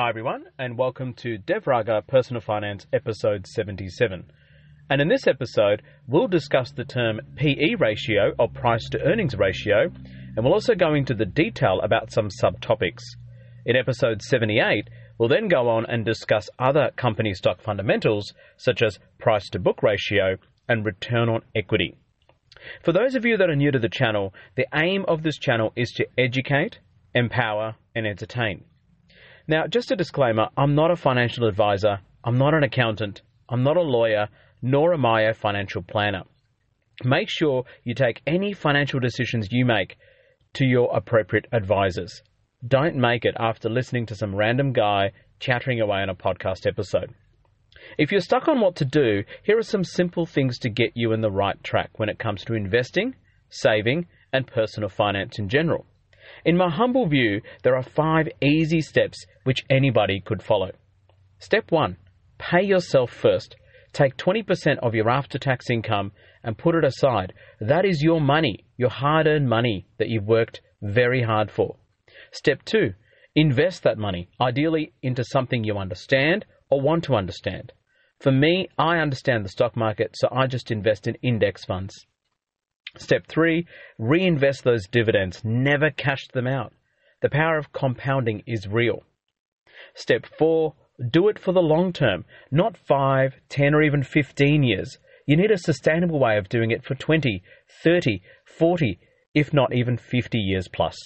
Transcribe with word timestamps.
Hi, 0.00 0.10
everyone, 0.10 0.44
and 0.60 0.78
welcome 0.78 1.12
to 1.14 1.38
Devraga 1.38 2.06
Personal 2.06 2.40
Finance, 2.40 2.86
episode 2.92 3.48
77. 3.48 4.30
And 4.88 5.00
in 5.00 5.08
this 5.08 5.26
episode, 5.26 5.82
we'll 6.06 6.28
discuss 6.28 6.70
the 6.70 6.84
term 6.84 7.20
PE 7.34 7.74
ratio, 7.80 8.32
or 8.38 8.48
price 8.48 8.88
to 8.90 9.00
earnings 9.00 9.36
ratio, 9.36 9.90
and 10.36 10.44
we'll 10.44 10.54
also 10.54 10.76
go 10.76 10.94
into 10.94 11.14
the 11.14 11.26
detail 11.26 11.80
about 11.82 12.12
some 12.12 12.28
subtopics. 12.28 13.02
In 13.66 13.74
episode 13.74 14.22
78, 14.22 14.88
we'll 15.18 15.28
then 15.28 15.48
go 15.48 15.68
on 15.68 15.84
and 15.86 16.04
discuss 16.04 16.48
other 16.60 16.92
company 16.94 17.34
stock 17.34 17.60
fundamentals, 17.60 18.32
such 18.56 18.82
as 18.82 19.00
price 19.18 19.50
to 19.50 19.58
book 19.58 19.82
ratio 19.82 20.36
and 20.68 20.86
return 20.86 21.28
on 21.28 21.40
equity. 21.56 21.96
For 22.84 22.92
those 22.92 23.16
of 23.16 23.24
you 23.24 23.36
that 23.36 23.50
are 23.50 23.56
new 23.56 23.72
to 23.72 23.80
the 23.80 23.88
channel, 23.88 24.32
the 24.54 24.68
aim 24.72 25.04
of 25.08 25.24
this 25.24 25.38
channel 25.38 25.72
is 25.74 25.90
to 25.96 26.06
educate, 26.16 26.78
empower, 27.16 27.74
and 27.96 28.06
entertain. 28.06 28.62
Now, 29.50 29.66
just 29.66 29.90
a 29.90 29.96
disclaimer 29.96 30.48
I'm 30.58 30.74
not 30.74 30.90
a 30.90 30.96
financial 30.96 31.48
advisor, 31.48 32.00
I'm 32.22 32.36
not 32.36 32.52
an 32.52 32.64
accountant, 32.64 33.22
I'm 33.48 33.62
not 33.62 33.78
a 33.78 33.82
lawyer, 33.82 34.28
nor 34.60 34.92
am 34.92 35.06
I 35.06 35.22
a 35.22 35.32
financial 35.32 35.82
planner. 35.82 36.24
Make 37.02 37.30
sure 37.30 37.64
you 37.82 37.94
take 37.94 38.20
any 38.26 38.52
financial 38.52 39.00
decisions 39.00 39.48
you 39.50 39.64
make 39.64 39.96
to 40.52 40.66
your 40.66 40.94
appropriate 40.94 41.46
advisors. 41.50 42.22
Don't 42.66 42.96
make 42.96 43.24
it 43.24 43.36
after 43.38 43.70
listening 43.70 44.04
to 44.06 44.14
some 44.14 44.34
random 44.34 44.74
guy 44.74 45.12
chattering 45.40 45.80
away 45.80 46.02
on 46.02 46.10
a 46.10 46.14
podcast 46.14 46.66
episode. 46.66 47.14
If 47.96 48.12
you're 48.12 48.20
stuck 48.20 48.48
on 48.48 48.60
what 48.60 48.76
to 48.76 48.84
do, 48.84 49.24
here 49.42 49.56
are 49.56 49.62
some 49.62 49.84
simple 49.84 50.26
things 50.26 50.58
to 50.58 50.68
get 50.68 50.92
you 50.94 51.12
in 51.12 51.22
the 51.22 51.30
right 51.30 51.62
track 51.64 51.98
when 51.98 52.10
it 52.10 52.18
comes 52.18 52.44
to 52.44 52.54
investing, 52.54 53.14
saving, 53.48 54.08
and 54.30 54.46
personal 54.46 54.90
finance 54.90 55.38
in 55.38 55.48
general. 55.48 55.86
In 56.44 56.56
my 56.56 56.70
humble 56.70 57.06
view, 57.06 57.40
there 57.62 57.76
are 57.76 57.82
five 57.82 58.28
easy 58.40 58.80
steps 58.80 59.26
which 59.44 59.64
anybody 59.68 60.20
could 60.20 60.42
follow. 60.42 60.70
Step 61.38 61.70
one 61.70 61.96
pay 62.38 62.62
yourself 62.62 63.10
first. 63.10 63.56
Take 63.92 64.16
20% 64.16 64.78
of 64.78 64.94
your 64.94 65.08
after 65.08 65.38
tax 65.38 65.70
income 65.70 66.12
and 66.44 66.56
put 66.56 66.74
it 66.74 66.84
aside. 66.84 67.32
That 67.60 67.84
is 67.84 68.02
your 68.02 68.20
money, 68.20 68.64
your 68.76 68.90
hard 68.90 69.26
earned 69.26 69.48
money 69.48 69.86
that 69.98 70.08
you've 70.08 70.26
worked 70.26 70.60
very 70.80 71.22
hard 71.22 71.50
for. 71.50 71.76
Step 72.32 72.64
two 72.64 72.94
invest 73.34 73.82
that 73.84 73.98
money, 73.98 74.28
ideally 74.40 74.92
into 75.02 75.22
something 75.24 75.62
you 75.62 75.78
understand 75.78 76.44
or 76.70 76.80
want 76.80 77.04
to 77.04 77.14
understand. 77.14 77.72
For 78.20 78.32
me, 78.32 78.68
I 78.76 78.98
understand 78.98 79.44
the 79.44 79.48
stock 79.48 79.76
market, 79.76 80.16
so 80.16 80.28
I 80.32 80.48
just 80.48 80.72
invest 80.72 81.06
in 81.06 81.14
index 81.22 81.64
funds. 81.64 81.94
Step 82.98 83.26
three, 83.26 83.66
reinvest 83.98 84.64
those 84.64 84.86
dividends, 84.86 85.42
never 85.44 85.90
cash 85.90 86.28
them 86.28 86.46
out. 86.46 86.72
The 87.22 87.30
power 87.30 87.56
of 87.56 87.72
compounding 87.72 88.42
is 88.46 88.68
real. 88.68 89.04
Step 89.94 90.26
four, 90.26 90.74
do 91.10 91.28
it 91.28 91.38
for 91.38 91.52
the 91.52 91.62
long 91.62 91.92
term, 91.92 92.24
not 92.50 92.76
5, 92.76 93.34
10, 93.48 93.74
or 93.74 93.82
even 93.82 94.02
15 94.02 94.62
years. 94.62 94.98
You 95.26 95.36
need 95.36 95.50
a 95.50 95.58
sustainable 95.58 96.18
way 96.18 96.36
of 96.38 96.48
doing 96.48 96.70
it 96.70 96.84
for 96.84 96.94
20, 96.94 97.42
30, 97.82 98.22
40, 98.44 98.98
if 99.34 99.52
not 99.52 99.72
even 99.72 99.96
50 99.96 100.38
years 100.38 100.68
plus. 100.68 100.96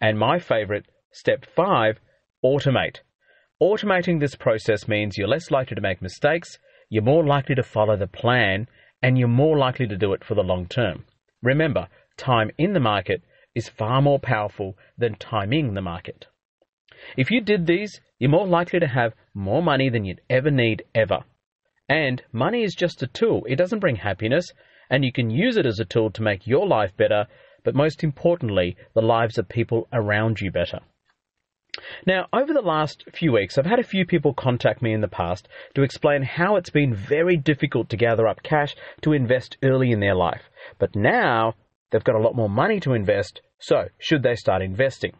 And 0.00 0.18
my 0.18 0.38
favorite, 0.38 0.86
step 1.10 1.44
five, 1.44 1.98
automate. 2.44 3.00
Automating 3.60 4.20
this 4.20 4.36
process 4.36 4.86
means 4.86 5.18
you're 5.18 5.28
less 5.28 5.50
likely 5.50 5.74
to 5.74 5.80
make 5.80 6.00
mistakes, 6.00 6.58
you're 6.88 7.02
more 7.02 7.24
likely 7.24 7.54
to 7.54 7.62
follow 7.62 7.96
the 7.96 8.06
plan, 8.06 8.68
and 9.02 9.18
you're 9.18 9.28
more 9.28 9.56
likely 9.56 9.86
to 9.86 9.96
do 9.96 10.12
it 10.12 10.24
for 10.24 10.34
the 10.34 10.42
long 10.42 10.66
term. 10.66 11.04
Remember, 11.42 11.88
time 12.16 12.50
in 12.58 12.72
the 12.72 12.80
market 12.80 13.22
is 13.54 13.68
far 13.68 14.02
more 14.02 14.18
powerful 14.18 14.76
than 14.98 15.14
timing 15.14 15.74
the 15.74 15.80
market. 15.80 16.26
If 17.16 17.30
you 17.30 17.40
did 17.40 17.66
these, 17.66 18.00
you're 18.18 18.30
more 18.30 18.46
likely 18.46 18.78
to 18.80 18.86
have 18.86 19.14
more 19.32 19.62
money 19.62 19.88
than 19.88 20.04
you'd 20.04 20.20
ever 20.28 20.50
need 20.50 20.84
ever. 20.94 21.24
And 21.88 22.22
money 22.32 22.62
is 22.62 22.74
just 22.74 23.02
a 23.02 23.06
tool, 23.06 23.44
it 23.48 23.56
doesn't 23.56 23.80
bring 23.80 23.96
happiness, 23.96 24.52
and 24.90 25.04
you 25.04 25.12
can 25.12 25.30
use 25.30 25.56
it 25.56 25.66
as 25.66 25.80
a 25.80 25.84
tool 25.84 26.10
to 26.10 26.22
make 26.22 26.46
your 26.46 26.66
life 26.66 26.96
better, 26.96 27.26
but 27.64 27.74
most 27.74 28.04
importantly, 28.04 28.76
the 28.94 29.02
lives 29.02 29.38
of 29.38 29.48
people 29.48 29.88
around 29.92 30.40
you 30.40 30.50
better. 30.50 30.80
Now, 32.06 32.26
over 32.32 32.52
the 32.52 32.62
last 32.62 33.04
few 33.14 33.32
weeks, 33.32 33.56
I've 33.56 33.66
had 33.66 33.78
a 33.78 33.84
few 33.84 34.04
people 34.04 34.34
contact 34.34 34.82
me 34.82 34.92
in 34.92 35.00
the 35.00 35.08
past 35.08 35.48
to 35.74 35.82
explain 35.82 36.22
how 36.22 36.56
it's 36.56 36.70
been 36.70 36.94
very 36.94 37.36
difficult 37.36 37.88
to 37.90 37.96
gather 37.96 38.26
up 38.26 38.42
cash 38.42 38.74
to 39.02 39.12
invest 39.12 39.56
early 39.62 39.92
in 39.92 40.00
their 40.00 40.14
life. 40.14 40.50
But 40.78 40.96
now 40.96 41.54
they've 41.90 42.04
got 42.04 42.16
a 42.16 42.22
lot 42.22 42.34
more 42.34 42.48
money 42.48 42.80
to 42.80 42.94
invest, 42.94 43.40
so 43.58 43.88
should 43.98 44.22
they 44.22 44.34
start 44.34 44.62
investing? 44.62 45.12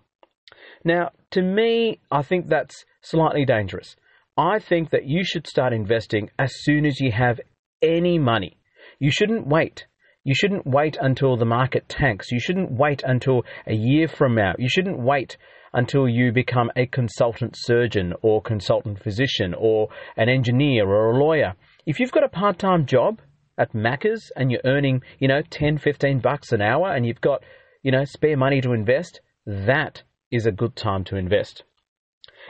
Now, 0.84 1.10
to 1.32 1.42
me, 1.42 2.00
I 2.10 2.22
think 2.22 2.48
that's 2.48 2.84
slightly 3.02 3.44
dangerous. 3.44 3.96
I 4.36 4.58
think 4.58 4.90
that 4.90 5.06
you 5.06 5.24
should 5.24 5.46
start 5.46 5.72
investing 5.72 6.30
as 6.38 6.52
soon 6.62 6.86
as 6.86 7.00
you 7.00 7.12
have 7.12 7.40
any 7.82 8.18
money. 8.18 8.56
You 8.98 9.10
shouldn't 9.10 9.46
wait. 9.46 9.86
You 10.24 10.34
shouldn't 10.34 10.66
wait 10.66 10.96
until 11.00 11.36
the 11.36 11.44
market 11.44 11.88
tanks. 11.88 12.30
You 12.30 12.40
shouldn't 12.40 12.70
wait 12.70 13.02
until 13.04 13.44
a 13.66 13.74
year 13.74 14.08
from 14.08 14.34
now. 14.34 14.54
You 14.58 14.68
shouldn't 14.68 15.00
wait 15.00 15.36
until 15.72 16.08
you 16.08 16.32
become 16.32 16.70
a 16.76 16.86
consultant 16.86 17.54
surgeon 17.56 18.12
or 18.22 18.42
consultant 18.42 19.02
physician 19.02 19.54
or 19.54 19.88
an 20.16 20.28
engineer 20.28 20.88
or 20.88 21.12
a 21.12 21.18
lawyer. 21.18 21.54
If 21.86 22.00
you've 22.00 22.12
got 22.12 22.24
a 22.24 22.28
part 22.28 22.58
time 22.58 22.86
job 22.86 23.20
at 23.58 23.72
Macca's 23.72 24.32
and 24.36 24.50
you're 24.50 24.60
earning, 24.64 25.02
you 25.18 25.28
know, 25.28 25.42
10, 25.50 25.78
15 25.78 26.20
bucks 26.20 26.52
an 26.52 26.62
hour 26.62 26.92
and 26.92 27.06
you've 27.06 27.20
got, 27.20 27.42
you 27.82 27.92
know, 27.92 28.04
spare 28.04 28.36
money 28.36 28.60
to 28.60 28.72
invest, 28.72 29.20
that 29.46 30.02
is 30.30 30.46
a 30.46 30.52
good 30.52 30.76
time 30.76 31.04
to 31.04 31.16
invest. 31.16 31.62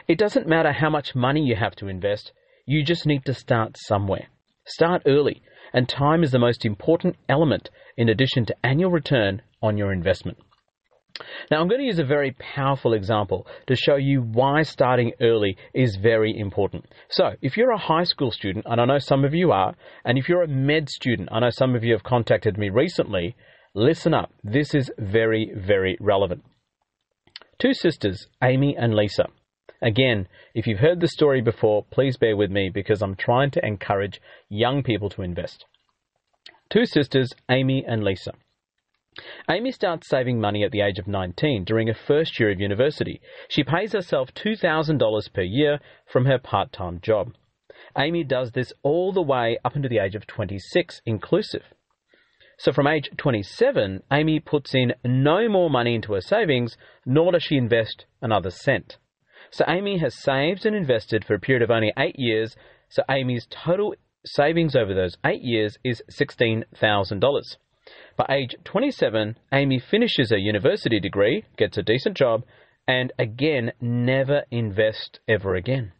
It 0.08 0.18
doesn't 0.18 0.48
matter 0.48 0.72
how 0.72 0.90
much 0.90 1.14
money 1.14 1.42
you 1.42 1.56
have 1.56 1.76
to 1.76 1.88
invest, 1.88 2.32
you 2.66 2.84
just 2.84 3.06
need 3.06 3.24
to 3.26 3.34
start 3.34 3.76
somewhere. 3.76 4.28
Start 4.66 5.02
early, 5.06 5.42
and 5.72 5.88
time 5.88 6.22
is 6.22 6.30
the 6.30 6.38
most 6.38 6.64
important 6.64 7.16
element 7.28 7.70
in 7.96 8.08
addition 8.08 8.46
to 8.46 8.56
annual 8.64 8.90
return 8.90 9.42
on 9.62 9.76
your 9.76 9.92
investment. 9.92 10.38
Now, 11.50 11.60
I'm 11.60 11.68
going 11.68 11.80
to 11.80 11.86
use 11.86 11.98
a 11.98 12.04
very 12.04 12.32
powerful 12.54 12.94
example 12.94 13.46
to 13.66 13.76
show 13.76 13.96
you 13.96 14.22
why 14.22 14.62
starting 14.62 15.12
early 15.20 15.56
is 15.74 15.96
very 15.96 16.38
important. 16.38 16.86
So, 17.08 17.32
if 17.42 17.56
you're 17.56 17.72
a 17.72 17.78
high 17.78 18.04
school 18.04 18.30
student, 18.30 18.66
and 18.68 18.80
I 18.80 18.84
know 18.84 18.98
some 18.98 19.24
of 19.24 19.34
you 19.34 19.52
are, 19.52 19.74
and 20.04 20.18
if 20.18 20.28
you're 20.28 20.42
a 20.42 20.48
med 20.48 20.88
student, 20.88 21.28
I 21.32 21.40
know 21.40 21.50
some 21.50 21.74
of 21.74 21.84
you 21.84 21.92
have 21.92 22.02
contacted 22.02 22.56
me 22.56 22.68
recently, 22.70 23.36
listen 23.74 24.14
up. 24.14 24.32
This 24.42 24.74
is 24.74 24.90
very, 24.98 25.52
very 25.56 25.96
relevant. 26.00 26.44
Two 27.58 27.74
sisters, 27.74 28.26
Amy 28.42 28.76
and 28.76 28.94
Lisa. 28.94 29.26
Again, 29.82 30.28
if 30.54 30.66
you've 30.66 30.80
heard 30.80 31.00
the 31.00 31.08
story 31.08 31.40
before, 31.40 31.84
please 31.90 32.16
bear 32.16 32.36
with 32.36 32.50
me 32.50 32.70
because 32.72 33.02
I'm 33.02 33.16
trying 33.16 33.50
to 33.52 33.66
encourage 33.66 34.20
young 34.48 34.82
people 34.82 35.08
to 35.10 35.22
invest. 35.22 35.64
Two 36.70 36.86
sisters, 36.86 37.30
Amy 37.50 37.84
and 37.86 38.04
Lisa. 38.04 38.32
Amy 39.50 39.72
starts 39.72 40.08
saving 40.08 40.40
money 40.40 40.62
at 40.62 40.70
the 40.70 40.82
age 40.82 41.00
of 41.00 41.08
19 41.08 41.64
during 41.64 41.88
her 41.88 41.94
first 41.94 42.38
year 42.38 42.50
of 42.50 42.60
university. 42.60 43.20
She 43.48 43.64
pays 43.64 43.92
herself 43.92 44.32
$2,000 44.34 45.32
per 45.32 45.42
year 45.42 45.80
from 46.06 46.26
her 46.26 46.38
part 46.38 46.72
time 46.72 47.00
job. 47.00 47.34
Amy 47.98 48.22
does 48.22 48.52
this 48.52 48.72
all 48.84 49.12
the 49.12 49.20
way 49.20 49.58
up 49.64 49.74
until 49.74 49.90
the 49.90 49.98
age 49.98 50.14
of 50.14 50.28
26 50.28 51.02
inclusive. 51.06 51.64
So 52.56 52.72
from 52.72 52.86
age 52.86 53.10
27, 53.16 54.04
Amy 54.12 54.38
puts 54.38 54.76
in 54.76 54.94
no 55.04 55.48
more 55.48 55.70
money 55.70 55.96
into 55.96 56.12
her 56.12 56.20
savings, 56.20 56.76
nor 57.04 57.32
does 57.32 57.42
she 57.42 57.56
invest 57.56 58.06
another 58.22 58.50
cent. 58.50 58.98
So 59.50 59.64
Amy 59.66 59.98
has 59.98 60.14
saved 60.14 60.64
and 60.64 60.76
invested 60.76 61.24
for 61.24 61.34
a 61.34 61.40
period 61.40 61.62
of 61.62 61.70
only 61.72 61.92
eight 61.98 62.16
years. 62.16 62.54
So 62.88 63.02
Amy's 63.10 63.48
total 63.50 63.96
savings 64.24 64.76
over 64.76 64.94
those 64.94 65.16
eight 65.24 65.42
years 65.42 65.78
is 65.82 66.00
$16,000. 66.12 67.56
By 68.16 68.26
age 68.30 68.54
27, 68.64 69.36
Amy 69.52 69.78
finishes 69.78 70.30
her 70.30 70.36
university 70.36 71.00
degree, 71.00 71.44
gets 71.56 71.78
a 71.78 71.82
decent 71.82 72.16
job, 72.16 72.44
and 72.86 73.12
again 73.18 73.72
never 73.80 74.44
invest 74.50 75.20
ever 75.28 75.54
again. 75.54 75.92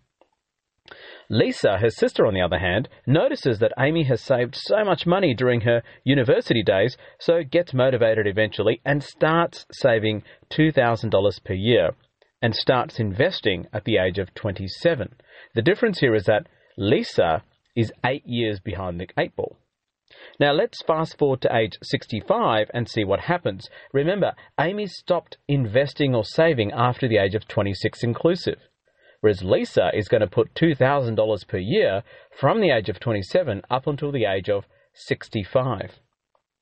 Lisa, 1.29 1.79
her 1.79 1.91
sister, 1.91 2.27
on 2.27 2.35
the 2.35 2.41
other 2.41 2.59
hand, 2.59 2.89
notices 3.07 3.61
that 3.61 3.73
Amy 3.79 4.03
has 4.05 4.21
saved 4.21 4.57
so 4.57 4.85
much 4.85 5.07
money 5.07 5.33
during 5.35 5.61
her 5.61 5.83
university 6.03 6.63
days, 6.65 6.97
so 7.21 7.45
gets 7.45 7.73
motivated 7.73 8.27
eventually 8.27 8.81
and 8.85 9.05
starts 9.05 9.65
saving 9.71 10.25
$2,000 10.51 11.45
per 11.45 11.55
year 11.55 11.91
and 12.43 12.55
starts 12.55 12.99
investing 12.99 13.69
at 13.73 13.85
the 13.85 13.99
age 13.99 14.19
of 14.19 14.35
27. 14.35 15.15
The 15.55 15.63
difference 15.63 16.01
here 16.01 16.15
is 16.15 16.25
that 16.25 16.49
Lisa 16.77 17.45
is 17.77 17.93
eight 18.05 18.27
years 18.27 18.59
behind 18.59 18.99
the 18.99 19.09
eight 19.17 19.37
ball. 19.37 19.57
Now 20.39 20.53
let's 20.53 20.83
fast 20.83 21.19
forward 21.19 21.41
to 21.43 21.57
age 21.57 21.79
65 21.83 22.71
and 22.75 22.89
see 22.89 23.05
what 23.05 23.21
happens. 23.21 23.69
Remember, 23.93 24.35
Amy 24.59 24.87
stopped 24.87 25.39
investing 25.49 26.15
or 26.15 26.25
saving 26.25 26.73
after 26.73 27.09
the 27.09 27.19
age 27.19 27.35
of 27.35 27.49
26 27.49 28.03
inclusive 28.03 28.59
whereas 29.21 29.45
Lisa 29.45 29.91
is 29.95 30.09
going 30.09 30.23
to 30.23 30.27
put 30.27 30.55
$2,000 30.55 31.47
per 31.47 31.59
year 31.59 32.03
from 32.31 32.61
the 32.61 32.71
age 32.71 32.89
of 32.89 32.99
27 32.99 33.63
up 33.71 33.87
until 33.87 34.11
the 34.11 34.25
age 34.25 34.49
of 34.49 34.67
65. 34.95 36.01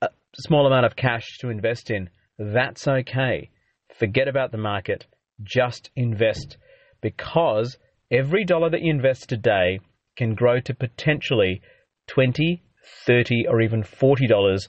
a 0.00 0.08
small 0.38 0.66
amount 0.66 0.86
of 0.86 0.96
cash 0.96 1.38
to 1.40 1.50
invest 1.50 1.90
in, 1.90 2.10
that's 2.38 2.86
okay. 2.86 3.50
Forget 3.98 4.28
about 4.28 4.52
the 4.52 4.58
market. 4.58 5.06
Just 5.42 5.90
invest 5.96 6.56
because 7.00 7.76
every 8.10 8.44
dollar 8.44 8.70
that 8.70 8.82
you 8.82 8.90
invest 8.90 9.28
today 9.28 9.80
can 10.16 10.34
grow 10.34 10.60
to 10.60 10.74
potentially 10.74 11.60
20, 12.08 12.62
30 13.06 13.46
or 13.48 13.60
even 13.60 13.82
$40 13.82 14.68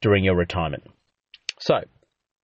during 0.00 0.24
your 0.24 0.36
retirement. 0.36 0.84
So, 1.60 1.74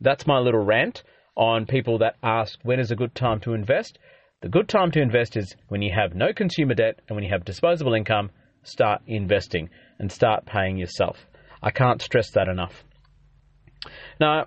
that's 0.00 0.26
my 0.26 0.38
little 0.38 0.64
rant 0.64 1.02
on 1.38 1.64
people 1.64 1.98
that 1.98 2.16
ask 2.22 2.58
when 2.64 2.80
is 2.80 2.90
a 2.90 2.96
good 2.96 3.14
time 3.14 3.40
to 3.40 3.54
invest. 3.54 3.98
The 4.42 4.48
good 4.48 4.68
time 4.68 4.90
to 4.90 5.00
invest 5.00 5.36
is 5.36 5.56
when 5.68 5.82
you 5.82 5.92
have 5.94 6.14
no 6.14 6.32
consumer 6.32 6.74
debt 6.74 7.00
and 7.08 7.16
when 7.16 7.24
you 7.24 7.30
have 7.30 7.44
disposable 7.44 7.94
income, 7.94 8.30
start 8.64 9.00
investing 9.06 9.70
and 9.98 10.12
start 10.12 10.44
paying 10.44 10.76
yourself. 10.76 11.16
I 11.62 11.70
can't 11.70 12.02
stress 12.02 12.30
that 12.32 12.48
enough. 12.48 12.84
Now, 14.20 14.46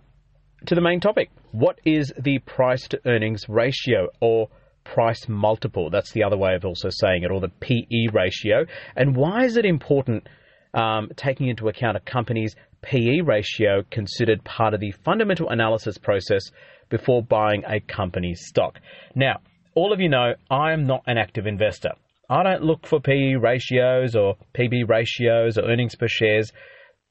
to 0.68 0.76
the 0.76 0.82
main 0.82 1.00
topic 1.00 1.32
what 1.52 1.80
is 1.84 2.14
the 2.18 2.40
price 2.40 2.88
to 2.90 3.00
earnings 3.06 3.50
ratio 3.50 4.08
or 4.22 4.50
price 4.84 5.28
multiple? 5.28 5.90
That's 5.90 6.12
the 6.12 6.24
other 6.24 6.38
way 6.38 6.56
of 6.56 6.66
also 6.66 6.90
saying 6.90 7.24
it, 7.24 7.32
or 7.32 7.42
the 7.42 7.50
PE 7.50 8.14
ratio. 8.14 8.66
And 8.96 9.16
why 9.16 9.44
is 9.44 9.58
it 9.58 9.66
important 9.66 10.28
um, 10.74 11.10
taking 11.18 11.48
into 11.50 11.68
account 11.68 11.98
a 11.98 12.00
company's 12.00 12.56
PE 12.82 13.22
ratio 13.22 13.84
considered 13.92 14.44
part 14.44 14.74
of 14.74 14.80
the 14.80 14.92
fundamental 15.04 15.50
analysis 15.50 15.98
process 15.98 16.52
before 16.92 17.24
buying 17.24 17.64
a 17.66 17.80
company's 17.80 18.46
stock? 18.46 18.80
Now, 19.16 19.40
all 19.74 19.92
of 19.92 20.00
you 20.00 20.10
know 20.10 20.34
I 20.52 20.74
am 20.74 20.86
not 20.86 21.02
an 21.08 21.18
active 21.18 21.48
investor. 21.48 21.94
I 22.30 22.44
don't 22.44 22.64
look 22.64 22.86
for 22.86 23.00
PE 23.00 23.36
ratios 23.42 24.16
or 24.16 24.36
PB 24.54 24.88
ratios 24.88 25.58
or 25.58 25.64
earnings 25.64 25.96
per 25.96 26.08
shares 26.08 26.52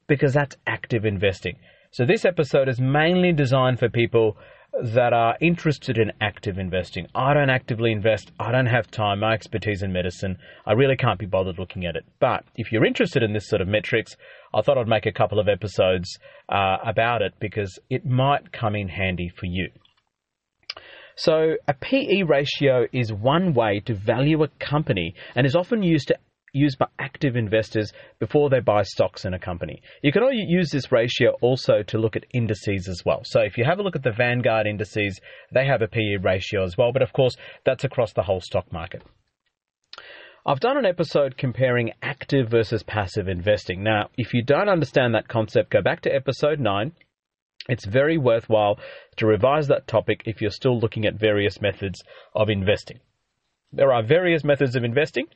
because 0.07 0.33
that's 0.33 0.55
active 0.65 1.05
investing. 1.05 1.57
So 1.91 2.05
this 2.05 2.23
episode 2.23 2.69
is 2.69 2.79
mainly 2.79 3.33
designed 3.33 3.79
for 3.79 3.89
people 3.89 4.37
that 4.73 5.11
are 5.11 5.37
interested 5.41 5.97
in 5.97 6.11
active 6.21 6.57
investing. 6.57 7.07
I 7.13 7.33
don't 7.33 7.49
actively 7.49 7.91
invest. 7.91 8.31
I 8.39 8.51
don't 8.51 8.67
have 8.67 8.89
time. 8.89 9.19
My 9.19 9.33
expertise 9.33 9.83
in 9.83 9.91
medicine. 9.91 10.37
I 10.65 10.73
really 10.73 10.95
can't 10.95 11.19
be 11.19 11.25
bothered 11.25 11.59
looking 11.59 11.85
at 11.85 11.95
it. 11.95 12.05
But 12.19 12.45
if 12.55 12.71
you're 12.71 12.85
interested 12.85 13.21
in 13.21 13.33
this 13.33 13.47
sort 13.47 13.61
of 13.61 13.67
metrics, 13.67 14.15
I 14.53 14.61
thought 14.61 14.77
I'd 14.77 14.87
make 14.87 15.05
a 15.05 15.11
couple 15.11 15.39
of 15.39 15.49
episodes 15.49 16.17
uh, 16.49 16.77
about 16.85 17.21
it 17.21 17.33
because 17.39 17.79
it 17.89 18.05
might 18.05 18.51
come 18.53 18.75
in 18.75 18.87
handy 18.87 19.29
for 19.29 19.45
you. 19.45 19.69
So, 21.15 21.55
a 21.67 21.73
PE 21.73 22.23
ratio 22.23 22.85
is 22.93 23.11
one 23.11 23.53
way 23.53 23.81
to 23.85 23.93
value 23.93 24.41
a 24.43 24.47
company 24.59 25.13
and 25.35 25.45
is 25.45 25.55
often 25.55 25.83
used 25.83 26.07
to 26.07 26.17
used 26.53 26.77
by 26.77 26.87
active 26.99 27.35
investors 27.35 27.91
before 28.19 28.49
they 28.49 28.59
buy 28.59 28.83
stocks 28.83 29.25
in 29.25 29.33
a 29.33 29.39
company. 29.39 29.81
You 30.01 30.11
can 30.11 30.23
use 30.33 30.69
this 30.69 30.91
ratio 30.91 31.37
also 31.41 31.83
to 31.83 31.97
look 31.97 32.15
at 32.15 32.25
indices 32.33 32.87
as 32.89 33.01
well. 33.05 33.21
So 33.23 33.41
if 33.41 33.57
you 33.57 33.63
have 33.63 33.79
a 33.79 33.83
look 33.83 33.95
at 33.95 34.03
the 34.03 34.11
Vanguard 34.11 34.67
indices, 34.67 35.19
they 35.53 35.65
have 35.65 35.81
a 35.81 35.87
PE 35.87 36.17
ratio 36.21 36.63
as 36.63 36.77
well, 36.77 36.91
but 36.91 37.01
of 37.01 37.13
course 37.13 37.35
that's 37.65 37.83
across 37.83 38.13
the 38.13 38.23
whole 38.23 38.41
stock 38.41 38.71
market. 38.71 39.03
I've 40.45 40.59
done 40.59 40.77
an 40.77 40.85
episode 40.85 41.37
comparing 41.37 41.91
active 42.01 42.49
versus 42.49 42.81
passive 42.81 43.27
investing. 43.27 43.83
Now, 43.83 44.09
if 44.17 44.33
you 44.33 44.43
don't 44.43 44.69
understand 44.69 45.13
that 45.13 45.27
concept, 45.27 45.69
go 45.69 45.83
back 45.83 46.01
to 46.01 46.13
episode 46.13 46.59
9. 46.59 46.93
It's 47.69 47.85
very 47.85 48.17
worthwhile 48.17 48.79
to 49.17 49.27
revise 49.27 49.67
that 49.67 49.85
topic 49.85 50.23
if 50.25 50.41
you're 50.41 50.49
still 50.49 50.79
looking 50.79 51.05
at 51.05 51.13
various 51.13 51.61
methods 51.61 52.03
of 52.33 52.49
investing. 52.49 52.99
There 53.71 53.93
are 53.93 54.01
various 54.01 54.43
methods 54.43 54.75
of 54.75 54.83
investing. 54.83 55.27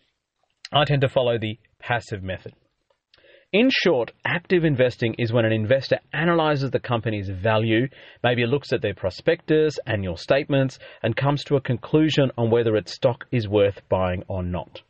I 0.71 0.85
tend 0.85 1.01
to 1.01 1.09
follow 1.09 1.37
the 1.37 1.57
passive 1.79 2.23
method. 2.23 2.53
In 3.53 3.69
short, 3.69 4.11
active 4.25 4.65
investing 4.65 5.13
is 5.17 5.31
when 5.31 5.45
an 5.45 5.53
investor 5.53 5.99
analyzes 6.11 6.71
the 6.71 6.79
company's 6.79 7.29
value, 7.29 7.87
maybe 8.23 8.45
looks 8.45 8.73
at 8.73 8.81
their 8.81 8.93
prospectus, 8.93 9.77
annual 9.85 10.17
statements, 10.17 10.77
and 11.01 11.15
comes 11.15 11.43
to 11.45 11.55
a 11.55 11.61
conclusion 11.61 12.31
on 12.37 12.49
whether 12.49 12.75
its 12.75 12.93
stock 12.93 13.25
is 13.31 13.47
worth 13.47 13.87
buying 13.87 14.23
or 14.27 14.43
not. 14.43 14.81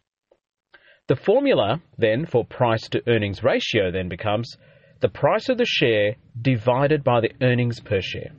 The 1.07 1.15
formula 1.15 1.81
then 1.97 2.25
for 2.25 2.43
price 2.43 2.89
to 2.89 3.03
earnings 3.07 3.43
ratio 3.43 3.91
then 3.91 4.09
becomes 4.09 4.57
the 5.01 5.09
price 5.09 5.49
of 5.49 5.59
the 5.59 5.65
share 5.65 6.15
divided 6.41 7.03
by 7.03 7.21
the 7.21 7.31
earnings 7.41 7.79
per 7.79 8.01
share. 8.01 8.31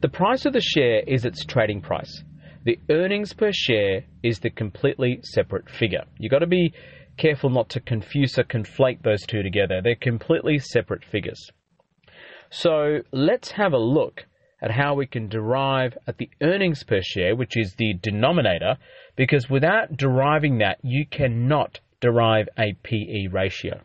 The 0.00 0.08
price 0.08 0.44
of 0.46 0.52
the 0.52 0.60
share 0.60 1.02
is 1.06 1.24
its 1.24 1.44
trading 1.44 1.82
price. 1.82 2.24
The 2.64 2.78
earnings 2.90 3.32
per 3.32 3.50
share 3.52 4.04
is 4.22 4.38
the 4.38 4.50
completely 4.50 5.18
separate 5.22 5.68
figure. 5.68 6.04
You've 6.18 6.30
got 6.30 6.40
to 6.40 6.46
be 6.46 6.72
careful 7.16 7.50
not 7.50 7.68
to 7.70 7.80
confuse 7.80 8.38
or 8.38 8.44
conflate 8.44 9.02
those 9.02 9.22
two 9.26 9.42
together. 9.42 9.80
They're 9.82 9.96
completely 9.96 10.58
separate 10.58 11.04
figures. 11.04 11.50
So 12.50 13.00
let's 13.12 13.50
have 13.52 13.72
a 13.72 13.78
look 13.78 14.26
at 14.62 14.70
how 14.70 14.94
we 14.94 15.06
can 15.06 15.28
derive 15.28 15.98
at 16.06 16.18
the 16.18 16.30
earnings 16.40 16.84
per 16.84 17.00
share, 17.02 17.34
which 17.34 17.56
is 17.56 17.74
the 17.78 17.94
denominator, 18.00 18.76
because 19.16 19.50
without 19.50 19.96
deriving 19.96 20.58
that, 20.58 20.78
you 20.82 21.04
cannot 21.04 21.80
derive 22.00 22.48
a 22.58 22.74
PE 22.84 23.26
ratio. 23.32 23.80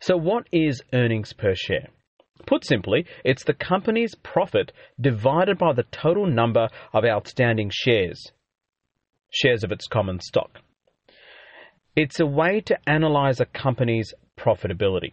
So, 0.00 0.16
what 0.16 0.46
is 0.52 0.82
earnings 0.92 1.32
per 1.32 1.54
share? 1.54 1.88
Put 2.44 2.64
simply, 2.64 3.06
it's 3.24 3.44
the 3.44 3.54
company's 3.54 4.14
profit 4.14 4.72
divided 5.00 5.58
by 5.58 5.72
the 5.72 5.84
total 5.84 6.26
number 6.26 6.68
of 6.92 7.04
outstanding 7.04 7.70
shares, 7.72 8.32
shares 9.30 9.64
of 9.64 9.72
its 9.72 9.86
common 9.86 10.20
stock. 10.20 10.60
It's 11.96 12.20
a 12.20 12.26
way 12.26 12.60
to 12.66 12.78
analyze 12.86 13.40
a 13.40 13.46
company's 13.46 14.12
profitability. 14.38 15.12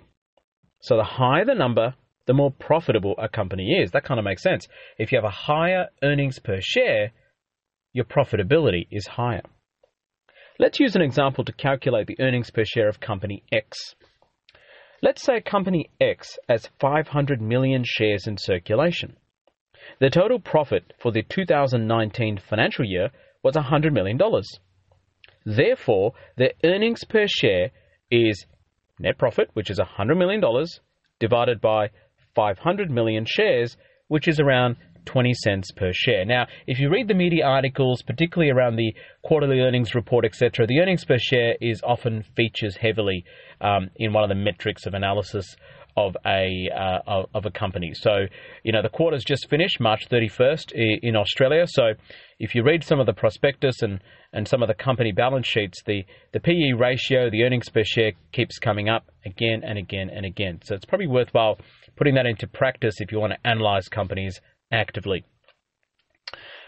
So 0.81 0.97
the 0.97 1.03
higher 1.03 1.45
the 1.45 1.55
number, 1.55 1.95
the 2.25 2.33
more 2.33 2.51
profitable 2.51 3.15
a 3.17 3.29
company 3.29 3.79
is. 3.81 3.91
That 3.91 4.03
kind 4.03 4.19
of 4.19 4.25
makes 4.25 4.43
sense. 4.43 4.67
If 4.97 5.11
you 5.11 5.17
have 5.17 5.25
a 5.25 5.29
higher 5.29 5.87
earnings 6.03 6.39
per 6.39 6.59
share, 6.61 7.11
your 7.93 8.05
profitability 8.05 8.87
is 8.91 9.07
higher. 9.07 9.43
Let's 10.59 10.79
use 10.79 10.95
an 10.95 11.01
example 11.01 11.45
to 11.45 11.53
calculate 11.53 12.07
the 12.07 12.19
earnings 12.19 12.51
per 12.51 12.63
share 12.65 12.89
of 12.89 12.99
company 12.99 13.43
X. 13.51 13.95
Let's 15.03 15.21
say 15.21 15.41
company 15.41 15.89
X 15.99 16.39
has 16.47 16.69
500 16.79 17.41
million 17.41 17.83
shares 17.85 18.25
in 18.25 18.37
circulation. 18.37 19.17
The 19.99 20.09
total 20.09 20.39
profit 20.39 20.93
for 20.97 21.11
the 21.11 21.23
2019 21.23 22.37
financial 22.37 22.85
year 22.85 23.09
was 23.43 23.55
$100 23.55 23.91
million. 23.91 24.17
Therefore, 25.45 26.13
the 26.37 26.53
earnings 26.63 27.03
per 27.03 27.27
share 27.27 27.71
is 28.09 28.45
net 28.97 29.17
profit, 29.17 29.49
which 29.55 29.69
is 29.69 29.77
$100 29.77 30.17
million, 30.17 30.41
divided 31.19 31.59
by 31.59 31.89
500 32.33 32.89
million 32.89 33.25
shares, 33.27 33.75
which 34.07 34.29
is 34.29 34.39
around 34.39 34.77
20 35.05 35.33
cents 35.33 35.71
per 35.71 35.91
share. 35.93 36.25
Now, 36.25 36.47
if 36.67 36.79
you 36.79 36.89
read 36.89 37.07
the 37.07 37.13
media 37.13 37.45
articles, 37.45 38.01
particularly 38.01 38.51
around 38.51 38.75
the 38.75 38.93
quarterly 39.21 39.59
earnings 39.59 39.95
report, 39.95 40.25
etc., 40.25 40.67
the 40.67 40.79
earnings 40.79 41.05
per 41.05 41.17
share 41.17 41.55
is 41.61 41.81
often 41.83 42.23
features 42.35 42.77
heavily 42.77 43.25
um, 43.61 43.89
in 43.95 44.13
one 44.13 44.23
of 44.23 44.29
the 44.29 44.35
metrics 44.35 44.85
of 44.85 44.93
analysis 44.93 45.55
of 45.95 46.15
a 46.25 46.69
uh, 46.75 47.23
of 47.33 47.45
a 47.45 47.51
company. 47.51 47.91
So, 47.93 48.25
you 48.63 48.71
know, 48.71 48.81
the 48.81 48.89
quarter's 48.89 49.23
just 49.23 49.49
finished, 49.49 49.79
March 49.79 50.09
31st 50.09 50.71
in 51.01 51.15
Australia. 51.15 51.65
So, 51.67 51.93
if 52.39 52.55
you 52.55 52.63
read 52.63 52.83
some 52.83 52.99
of 52.99 53.05
the 53.05 53.13
prospectus 53.13 53.81
and, 53.81 53.99
and 54.33 54.47
some 54.47 54.63
of 54.63 54.67
the 54.67 54.73
company 54.73 55.11
balance 55.11 55.47
sheets, 55.47 55.81
the, 55.85 56.03
the 56.33 56.39
PE 56.39 56.73
ratio, 56.77 57.29
the 57.29 57.43
earnings 57.43 57.69
per 57.69 57.83
share 57.83 58.13
keeps 58.31 58.57
coming 58.57 58.89
up 58.89 59.05
again 59.25 59.61
and 59.63 59.77
again 59.77 60.09
and 60.09 60.25
again. 60.25 60.59
So, 60.63 60.75
it's 60.75 60.85
probably 60.85 61.07
worthwhile 61.07 61.59
putting 61.95 62.15
that 62.15 62.25
into 62.25 62.47
practice 62.47 62.95
if 62.99 63.11
you 63.11 63.19
want 63.19 63.33
to 63.33 63.47
analyze 63.47 63.87
companies 63.87 64.41
actively. 64.73 65.23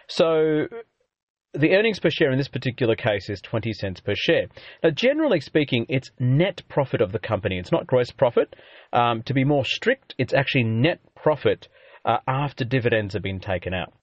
So 0.07 0.67
the 1.53 1.71
earnings 1.71 1.99
per 1.99 2.09
share 2.09 2.31
in 2.31 2.37
this 2.37 2.47
particular 2.47 2.95
case 2.95 3.29
is 3.29 3.41
20 3.41 3.73
cents 3.73 3.99
per 3.99 4.13
share. 4.15 4.47
Now, 4.83 4.91
generally 4.91 5.39
speaking, 5.39 5.85
it's 5.89 6.11
net 6.19 6.61
profit 6.69 7.01
of 7.01 7.11
the 7.11 7.19
company. 7.19 7.57
It's 7.57 7.71
not 7.71 7.87
gross 7.87 8.11
profit. 8.11 8.55
Um, 8.93 9.23
to 9.23 9.33
be 9.33 9.43
more 9.43 9.65
strict, 9.65 10.15
it's 10.17 10.33
actually 10.33 10.63
net 10.63 10.99
profit 11.15 11.67
uh, 12.03 12.17
after 12.27 12.63
dividends 12.63 13.13
have 13.13 13.23
been 13.23 13.39
taken 13.39 13.73
out. 13.73 13.93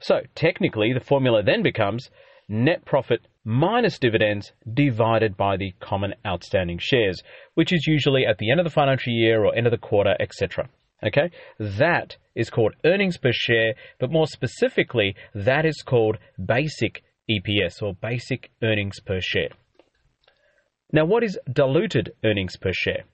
So 0.00 0.20
technically, 0.34 0.92
the 0.92 1.00
formula 1.00 1.42
then 1.42 1.62
becomes 1.62 2.10
net 2.48 2.84
profit 2.84 3.26
minus 3.44 3.98
dividends 3.98 4.52
divided 4.72 5.36
by 5.36 5.56
the 5.56 5.72
common 5.80 6.14
outstanding 6.26 6.78
shares, 6.78 7.22
which 7.54 7.72
is 7.72 7.86
usually 7.86 8.24
at 8.26 8.38
the 8.38 8.50
end 8.50 8.60
of 8.60 8.64
the 8.64 8.70
financial 8.70 9.12
year 9.12 9.44
or 9.44 9.54
end 9.54 9.66
of 9.66 9.70
the 9.70 9.78
quarter, 9.78 10.14
etc. 10.20 10.68
Okay, 11.04 11.30
that 11.58 12.16
is 12.34 12.50
called 12.50 12.74
earnings 12.84 13.18
per 13.18 13.30
share, 13.32 13.74
but 14.00 14.10
more 14.10 14.26
specifically, 14.26 15.14
that 15.34 15.64
is 15.64 15.82
called 15.82 16.18
basic 16.44 17.02
EPS 17.30 17.82
or 17.82 17.94
basic 17.94 18.50
earnings 18.62 18.98
per 19.00 19.20
share. 19.20 19.50
Now, 20.92 21.04
what 21.04 21.22
is 21.22 21.38
diluted 21.52 22.12
earnings 22.24 22.56
per 22.56 22.72
share? 22.72 23.04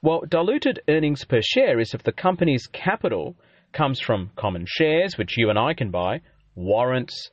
Well, 0.00 0.22
diluted 0.28 0.80
earnings 0.88 1.24
per 1.24 1.40
share 1.42 1.80
is 1.80 1.92
if 1.92 2.02
the 2.02 2.12
company's 2.12 2.66
capital 2.66 3.36
comes 3.72 4.00
from 4.00 4.30
common 4.36 4.64
shares, 4.66 5.18
which 5.18 5.36
you 5.36 5.50
and 5.50 5.58
I 5.58 5.74
can 5.74 5.90
buy, 5.90 6.20
warrants, 6.54 7.30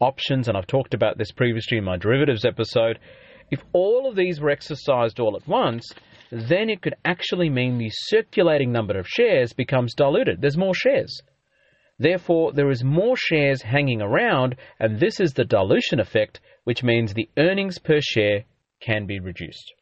options, 0.00 0.48
and 0.48 0.56
I've 0.56 0.66
talked 0.66 0.94
about 0.94 1.16
this 1.16 1.30
previously 1.32 1.78
in 1.78 1.84
my 1.84 1.96
derivatives 1.96 2.44
episode. 2.44 2.98
If 3.50 3.62
all 3.72 4.08
of 4.08 4.16
these 4.16 4.40
were 4.40 4.50
exercised 4.50 5.20
all 5.20 5.36
at 5.36 5.46
once, 5.46 5.84
then 6.34 6.68
it 6.68 6.82
could 6.82 6.94
actually 7.04 7.48
mean 7.48 7.78
the 7.78 7.90
circulating 7.90 8.72
number 8.72 8.98
of 8.98 9.06
shares 9.08 9.52
becomes 9.52 9.94
diluted. 9.94 10.40
There's 10.40 10.56
more 10.56 10.74
shares. 10.74 11.22
Therefore, 11.98 12.52
there 12.52 12.70
is 12.70 12.82
more 12.82 13.16
shares 13.16 13.62
hanging 13.62 14.02
around, 14.02 14.56
and 14.80 14.98
this 14.98 15.20
is 15.20 15.32
the 15.32 15.44
dilution 15.44 16.00
effect, 16.00 16.40
which 16.64 16.82
means 16.82 17.14
the 17.14 17.28
earnings 17.38 17.78
per 17.78 18.00
share 18.00 18.44
can 18.80 19.06
be 19.06 19.20
reduced. 19.20 19.72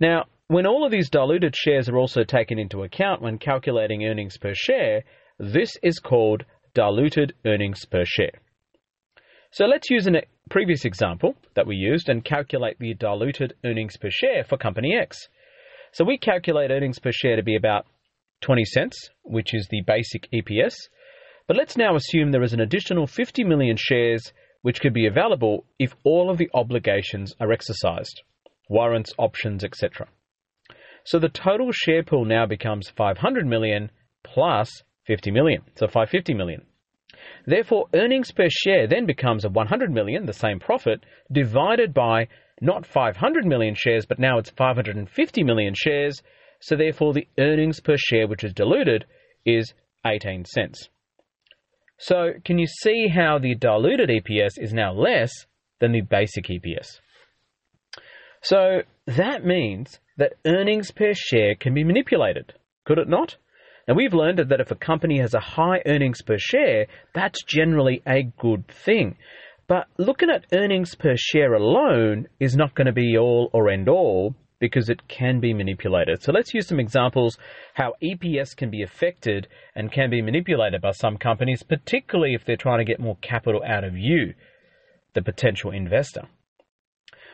Now, 0.00 0.24
when 0.48 0.66
all 0.66 0.84
of 0.84 0.90
these 0.90 1.08
diluted 1.08 1.54
shares 1.54 1.88
are 1.88 1.96
also 1.96 2.24
taken 2.24 2.58
into 2.58 2.82
account 2.82 3.22
when 3.22 3.38
calculating 3.38 4.04
earnings 4.04 4.38
per 4.38 4.54
share, 4.54 5.04
this 5.38 5.76
is 5.84 6.00
called 6.00 6.44
diluted 6.74 7.32
earnings 7.46 7.84
per 7.84 8.04
share. 8.04 8.40
So 9.52 9.64
let's 9.66 9.90
use 9.90 10.06
a 10.06 10.22
previous 10.48 10.84
example 10.84 11.34
that 11.54 11.66
we 11.66 11.74
used 11.74 12.08
and 12.08 12.24
calculate 12.24 12.78
the 12.78 12.94
diluted 12.94 13.54
earnings 13.64 13.96
per 13.96 14.08
share 14.10 14.44
for 14.44 14.56
company 14.56 14.96
X. 14.96 15.28
So 15.92 16.04
we 16.04 16.18
calculate 16.18 16.70
earnings 16.70 17.00
per 17.00 17.10
share 17.10 17.34
to 17.34 17.42
be 17.42 17.56
about 17.56 17.86
20 18.42 18.64
cents, 18.64 19.10
which 19.22 19.52
is 19.52 19.66
the 19.68 19.82
basic 19.86 20.30
EPS. 20.32 20.74
But 21.48 21.56
let's 21.56 21.76
now 21.76 21.96
assume 21.96 22.30
there 22.30 22.44
is 22.44 22.52
an 22.52 22.60
additional 22.60 23.08
50 23.08 23.42
million 23.42 23.76
shares 23.76 24.32
which 24.62 24.80
could 24.80 24.94
be 24.94 25.06
available 25.06 25.64
if 25.80 25.96
all 26.04 26.30
of 26.30 26.38
the 26.38 26.50
obligations 26.54 27.34
are 27.40 27.50
exercised 27.50 28.22
warrants, 28.68 29.12
options, 29.18 29.64
etc. 29.64 30.06
So 31.02 31.18
the 31.18 31.28
total 31.28 31.72
share 31.72 32.04
pool 32.04 32.24
now 32.24 32.46
becomes 32.46 32.88
500 32.96 33.44
million 33.44 33.90
plus 34.22 34.70
50 35.06 35.32
million, 35.32 35.62
so 35.74 35.86
550 35.86 36.34
million. 36.34 36.62
Therefore, 37.46 37.86
earnings 37.94 38.30
per 38.32 38.48
share 38.48 38.86
then 38.86 39.06
becomes 39.06 39.44
a 39.44 39.48
100 39.50 39.90
million, 39.90 40.26
the 40.26 40.32
same 40.32 40.58
profit, 40.58 41.04
divided 41.30 41.94
by 41.94 42.28
not 42.60 42.86
500 42.86 43.46
million 43.46 43.74
shares, 43.74 44.06
but 44.06 44.18
now 44.18 44.38
it's 44.38 44.50
550 44.50 45.42
million 45.42 45.74
shares. 45.74 46.22
So 46.60 46.76
therefore, 46.76 47.12
the 47.12 47.26
earnings 47.38 47.80
per 47.80 47.96
share, 47.96 48.28
which 48.28 48.44
is 48.44 48.52
diluted, 48.52 49.06
is 49.44 49.72
18 50.06 50.44
cents. 50.44 50.88
So 51.98 52.32
can 52.44 52.58
you 52.58 52.66
see 52.66 53.08
how 53.08 53.38
the 53.38 53.54
diluted 53.54 54.08
EPS 54.08 54.58
is 54.58 54.72
now 54.72 54.92
less 54.92 55.30
than 55.80 55.92
the 55.92 56.00
basic 56.00 56.46
EPS? 56.46 57.00
So 58.42 58.82
that 59.06 59.44
means 59.44 60.00
that 60.16 60.34
earnings 60.46 60.90
per 60.90 61.12
share 61.14 61.54
can 61.54 61.74
be 61.74 61.84
manipulated, 61.84 62.54
could 62.84 62.98
it 62.98 63.08
not? 63.08 63.36
Now, 63.90 63.96
we've 63.96 64.14
learned 64.14 64.38
that 64.38 64.60
if 64.60 64.70
a 64.70 64.76
company 64.76 65.18
has 65.18 65.34
a 65.34 65.40
high 65.40 65.82
earnings 65.84 66.22
per 66.22 66.38
share, 66.38 66.86
that's 67.12 67.42
generally 67.42 68.00
a 68.06 68.22
good 68.38 68.68
thing. 68.68 69.16
But 69.66 69.88
looking 69.98 70.30
at 70.30 70.46
earnings 70.52 70.94
per 70.94 71.16
share 71.16 71.54
alone 71.54 72.28
is 72.38 72.54
not 72.54 72.76
going 72.76 72.86
to 72.86 72.92
be 72.92 73.18
all 73.18 73.50
or 73.52 73.68
end 73.68 73.88
all 73.88 74.36
because 74.60 74.90
it 74.90 75.08
can 75.08 75.40
be 75.40 75.52
manipulated. 75.52 76.22
So 76.22 76.30
let's 76.30 76.54
use 76.54 76.68
some 76.68 76.78
examples 76.78 77.36
how 77.74 77.94
EPS 78.00 78.54
can 78.56 78.70
be 78.70 78.84
affected 78.84 79.48
and 79.74 79.90
can 79.90 80.08
be 80.08 80.22
manipulated 80.22 80.80
by 80.80 80.92
some 80.92 81.16
companies, 81.16 81.64
particularly 81.64 82.34
if 82.34 82.44
they're 82.44 82.54
trying 82.54 82.78
to 82.78 82.84
get 82.84 83.00
more 83.00 83.16
capital 83.20 83.60
out 83.66 83.82
of 83.82 83.96
you, 83.96 84.34
the 85.14 85.22
potential 85.22 85.72
investor. 85.72 86.28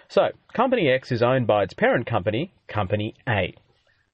So, 0.08 0.28
Company 0.54 0.88
X 0.88 1.12
is 1.12 1.22
owned 1.22 1.46
by 1.46 1.64
its 1.64 1.74
parent 1.74 2.06
company, 2.06 2.54
Company 2.66 3.14
A. 3.28 3.54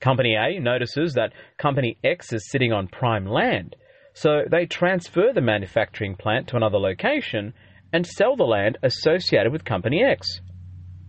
Company 0.03 0.35
A 0.35 0.59
notices 0.59 1.15
that 1.15 1.33
Company 1.59 1.97
X 2.03 2.33
is 2.33 2.51
sitting 2.51 2.73
on 2.73 2.89
prime 2.89 3.25
land, 3.25 3.77
so 4.15 4.43
they 4.51 4.67
transfer 4.67 5.33
the 5.33 5.41
manufacturing 5.41 6.17
plant 6.17 6.49
to 6.49 6.57
another 6.57 6.79
location 6.79 7.55
and 7.93 8.05
sell 8.05 8.35
the 8.35 8.43
land 8.43 8.79
associated 8.83 9.53
with 9.53 9.65
Company 9.65 10.03
X. 10.03 10.41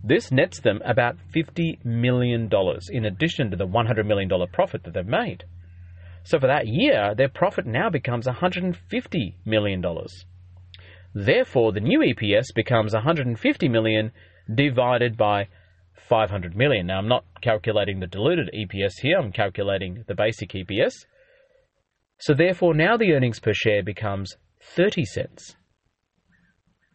This 0.04 0.30
nets 0.30 0.60
them 0.60 0.80
about 0.84 1.16
$50 1.34 1.84
million 1.84 2.48
in 2.90 3.04
addition 3.04 3.50
to 3.50 3.56
the 3.56 3.66
$100 3.66 4.06
million 4.06 4.30
profit 4.52 4.84
that 4.84 4.94
they've 4.94 5.04
made. 5.04 5.42
So 6.22 6.38
for 6.38 6.46
that 6.46 6.68
year, 6.68 7.14
their 7.16 7.28
profit 7.28 7.66
now 7.66 7.90
becomes 7.90 8.28
$150 8.28 8.76
million. 9.44 9.84
Therefore, 11.14 11.72
the 11.72 11.80
new 11.80 12.00
EPS 12.00 12.54
becomes 12.54 12.94
150 12.94 13.68
million 13.68 14.12
divided 14.54 15.16
by 15.16 15.48
500 16.08 16.56
million. 16.56 16.86
Now, 16.86 16.98
I'm 16.98 17.08
not 17.08 17.24
calculating 17.40 18.00
the 18.00 18.06
diluted 18.06 18.50
EPS 18.54 19.00
here, 19.00 19.18
I'm 19.18 19.32
calculating 19.32 20.04
the 20.06 20.14
basic 20.14 20.50
EPS. 20.50 20.92
So, 22.18 22.34
therefore, 22.34 22.74
now 22.74 22.96
the 22.96 23.12
earnings 23.12 23.40
per 23.40 23.52
share 23.52 23.82
becomes 23.82 24.36
30 24.60 25.04
cents. 25.04 25.56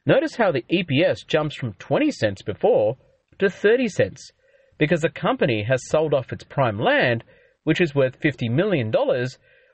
Notice 0.05 0.35
how 0.35 0.51
the 0.51 0.65
EPS 0.71 1.27
jumps 1.27 1.55
from 1.55 1.73
20 1.73 2.11
cents 2.11 2.41
before 2.41 2.97
to 3.37 3.49
30 3.49 3.87
cents 3.89 4.31
because 4.77 5.01
the 5.01 5.09
company 5.09 5.63
has 5.63 5.87
sold 5.87 6.13
off 6.13 6.31
its 6.31 6.43
prime 6.43 6.79
land, 6.79 7.23
which 7.63 7.81
is 7.81 7.93
worth 7.93 8.19
$50 8.19 8.49
million, 8.49 8.91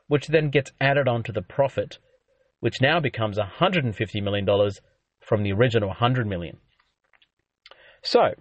which 0.08 0.27
then 0.27 0.50
gets 0.50 0.72
added 0.82 1.08
onto 1.08 1.32
the 1.32 1.41
profit, 1.41 2.00
which 2.60 2.82
now 2.82 3.00
becomes 3.00 3.38
$150 3.38 4.24
million 4.24 4.48
from 5.22 5.44
the 5.44 5.53
original 5.53 5.89
100 5.89 6.27
million. 6.27 6.58
So, 8.03 8.34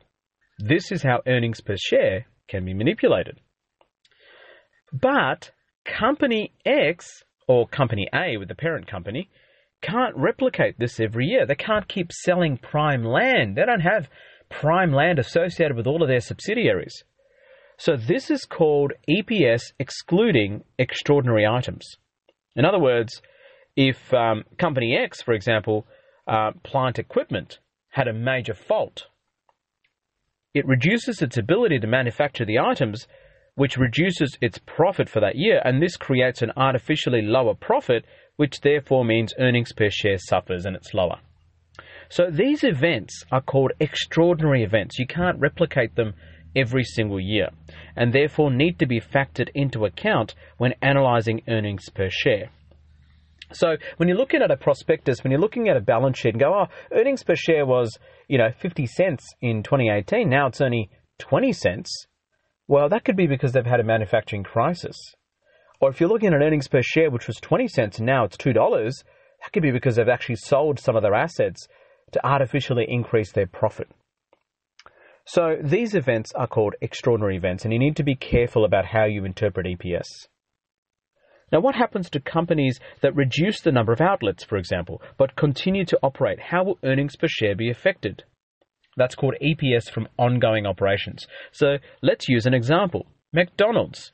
this 0.59 0.93
is 0.93 1.03
how 1.03 1.21
earnings 1.27 1.61
per 1.61 1.77
share 1.77 2.27
can 2.49 2.65
be 2.65 2.75
manipulated. 2.75 3.41
But 4.93 5.51
company 5.85 6.53
X 6.65 7.25
or 7.49 7.67
company 7.67 8.09
A 8.15 8.37
with 8.37 8.49
the 8.49 8.55
parent 8.55 8.87
company 8.87 9.29
can't 9.83 10.17
replicate 10.17 10.79
this 10.79 11.01
every 11.01 11.27
year. 11.27 11.47
They 11.47 11.55
can't 11.55 11.89
keep 11.89 12.11
selling 12.13 12.57
prime 12.57 13.05
land. 13.05 13.57
They 13.57 13.67
don't 13.67 13.81
have 13.81 14.09
prime 14.49 14.93
land 14.93 15.19
associated 15.19 15.77
with 15.77 15.87
all 15.87 16.03
of 16.03 16.09
their 16.09 16.21
subsidiaries. 16.21 17.05
So 17.77 17.97
this 17.97 18.31
is 18.31 18.45
called 18.45 18.93
EPS 19.11 19.73
excluding 19.79 20.63
extraordinary 20.79 21.45
items. 21.47 21.97
In 22.55 22.65
other 22.65 22.79
words, 22.79 23.21
if 23.77 24.15
um, 24.15 24.45
company 24.59 24.97
X, 24.97 25.21
for 25.21 25.35
example, 25.35 25.87
uh, 26.29 26.53
plant 26.63 26.99
equipment 26.99 27.59
had 27.91 28.07
a 28.07 28.13
major 28.13 28.55
fault, 28.55 29.09
it 30.55 30.67
reduces 30.67 31.21
its 31.21 31.37
ability 31.37 31.81
to 31.81 31.87
manufacture 31.87 32.45
the 32.45 32.61
items, 32.61 33.07
which 33.57 33.77
reduces 33.77 34.39
its 34.41 34.59
profit 34.59 35.09
for 35.09 35.21
that 35.21 35.37
year, 35.37 35.61
and 35.65 35.83
this 35.83 35.97
creates 35.97 36.43
an 36.43 36.53
artificially 36.57 37.23
lower 37.23 37.55
profit, 37.55 38.05
which 38.37 38.61
therefore 38.61 39.05
means 39.05 39.35
earnings 39.39 39.73
per 39.73 39.91
share 39.91 40.19
suffers 40.19 40.65
and 40.65 40.75
it's 40.77 40.95
lower. 40.95 41.19
So 42.09 42.31
these 42.31 42.63
events 42.63 43.25
are 43.33 43.41
called 43.41 43.73
extraordinary 43.81 44.63
events. 44.63 44.99
You 44.99 45.07
can't 45.07 45.39
replicate 45.39 45.97
them 45.97 46.15
every 46.55 46.85
single 46.85 47.21
year, 47.21 47.49
and 47.97 48.13
therefore 48.13 48.51
need 48.51 48.79
to 48.79 48.87
be 48.87 49.01
factored 49.01 49.49
into 49.55 49.85
account 49.85 50.35
when 50.57 50.75
analysing 50.83 51.43
earnings 51.49 51.89
per 51.89 52.09
share. 52.11 52.51
So 53.53 53.77
when 53.97 54.09
you're 54.09 54.19
looking 54.19 54.43
at 54.43 54.51
a 54.51 54.57
prospectus, 54.57 55.23
when 55.23 55.31
you're 55.31 55.41
looking 55.41 55.69
at 55.69 55.77
a 55.77 55.81
balance 55.81 56.19
sheet 56.19 56.35
and 56.35 56.41
go, 56.41 56.55
oh, 56.55 56.67
earnings 56.93 57.23
per 57.23 57.37
share 57.37 57.67
was, 57.67 57.99
you 58.29 58.39
know, 58.39 58.51
50 58.59 58.87
cents 58.87 59.27
in 59.41 59.63
2018, 59.63 60.29
now 60.29 60.47
it's 60.47 60.61
only 60.61 60.91
20 61.19 61.53
cents. 61.53 62.07
Well, 62.67 62.89
that 62.89 63.05
could 63.05 63.17
be 63.17 63.27
because 63.27 63.53
they've 63.53 63.67
had 63.67 63.81
a 63.81 63.85
manufacturing 63.85 64.43
crisis. 64.43 64.97
Or 65.81 65.91
if 65.91 66.01
you're 66.01 66.09
looking 66.09 66.33
at 66.33 66.41
earnings 66.41 66.69
per 66.69 66.81
share, 66.83 67.11
which 67.11 67.27
was 67.27 67.37
20 67.37 67.69
cents 67.69 67.99
and 67.99 68.07
now 68.07 68.25
it's 68.25 68.37
$2, 68.37 68.55
that 68.55 69.53
could 69.53 69.63
be 69.63 69.71
because 69.71 69.97
they've 69.97 70.09
actually 70.09 70.37
sold 70.37 70.79
some 70.79 70.97
of 70.97 71.03
their 71.03 71.15
assets 71.15 71.69
to 72.13 72.27
artificially 72.27 72.87
increase 72.89 73.33
their 73.33 73.47
profit. 73.47 73.89
So 75.27 75.57
these 75.63 75.95
events 75.95 76.33
are 76.33 76.47
called 76.47 76.75
extraordinary 76.81 77.37
events, 77.37 77.65
and 77.65 77.73
you 77.73 77.79
need 77.79 77.97
to 77.97 78.03
be 78.03 78.15
careful 78.15 78.65
about 78.65 78.85
how 78.87 79.05
you 79.05 79.25
interpret 79.25 79.67
EPS. 79.67 80.07
Now, 81.53 81.61
what 81.61 81.75
happens 81.75 82.11
to 82.11 82.21
companies 82.21 82.81
that 83.01 83.15
reduce 83.15 83.61
the 83.61 83.73
number 83.73 83.93
of 83.93 84.01
outlets, 84.01 84.45
for 84.45 84.57
example, 84.57 85.03
but 85.17 85.37
continue 85.37 85.85
to 85.87 85.99
operate? 86.03 86.41
How 86.41 86.65
will 86.65 86.79
earnings 86.83 87.17
per 87.17 87.29
share 87.29 87.55
be 87.55 87.71
affected? 87.71 88.25
That's 88.97 89.15
called 89.15 89.35
EPS 89.43 89.91
from 89.91 90.09
ongoing 90.19 90.67
operations. 90.67 91.27
So 91.53 91.79
let's 92.03 92.29
use 92.29 92.47
an 92.47 92.55
example 92.55 93.07
McDonald's. 93.33 94.13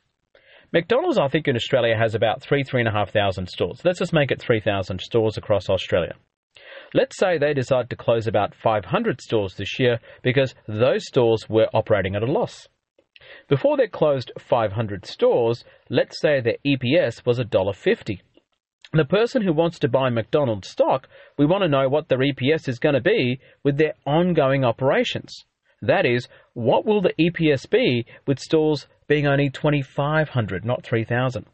McDonald's, 0.73 1.19
I 1.19 1.29
think, 1.29 1.49
in 1.49 1.57
Australia 1.57 1.97
has 1.97 2.15
about 2.15 2.41
three, 2.41 2.63
three 2.63 2.81
and 2.81 2.89
a 2.89 2.93
half 2.93 3.11
thousand 3.11 3.49
stores. 3.49 3.81
Let's 3.85 3.99
just 3.99 4.13
make 4.13 4.31
it 4.31 4.41
3,000 4.41 5.01
stores 5.01 5.37
across 5.37 5.69
Australia. 5.69 6.15
Let's 6.95 7.19
say 7.19 7.39
they 7.39 7.55
decide 7.55 7.91
to 7.91 7.97
close 7.97 8.27
about 8.27 8.55
500 8.55 9.21
stores 9.21 9.55
this 9.55 9.79
year 9.79 9.99
because 10.23 10.55
those 10.67 11.07
stores 11.07 11.49
were 11.49 11.69
operating 11.75 12.15
at 12.15 12.23
a 12.23 12.31
loss. 12.31 12.69
Before 13.49 13.77
they 13.77 13.87
closed 13.87 14.33
500 14.39 15.07
stores, 15.07 15.65
let's 15.89 16.21
say 16.21 16.41
their 16.41 16.57
EPS 16.67 17.25
was 17.25 17.39
$1.50. 17.39 18.21
The 18.93 19.05
person 19.05 19.43
who 19.43 19.53
wants 19.53 19.79
to 19.79 19.89
buy 19.89 20.11
McDonald's 20.11 20.69
stock, 20.69 21.09
we 21.39 21.47
want 21.47 21.63
to 21.63 21.69
know 21.69 21.89
what 21.89 22.09
their 22.09 22.19
EPS 22.19 22.69
is 22.69 22.81
going 22.81 22.97
to 22.97 23.01
be 23.01 23.39
with 23.63 23.77
their 23.77 23.95
ongoing 24.05 24.65
operations. 24.65 25.45
That 25.81 26.05
is, 26.05 26.29
what 26.55 26.85
will 26.85 27.01
the 27.01 27.15
EPS 27.19 27.71
be 27.71 28.05
with 28.27 28.41
stores 28.41 28.89
being 29.07 29.27
only 29.27 29.49
2,500, 29.49 30.65
not 30.65 30.83
3,000? 30.83 31.47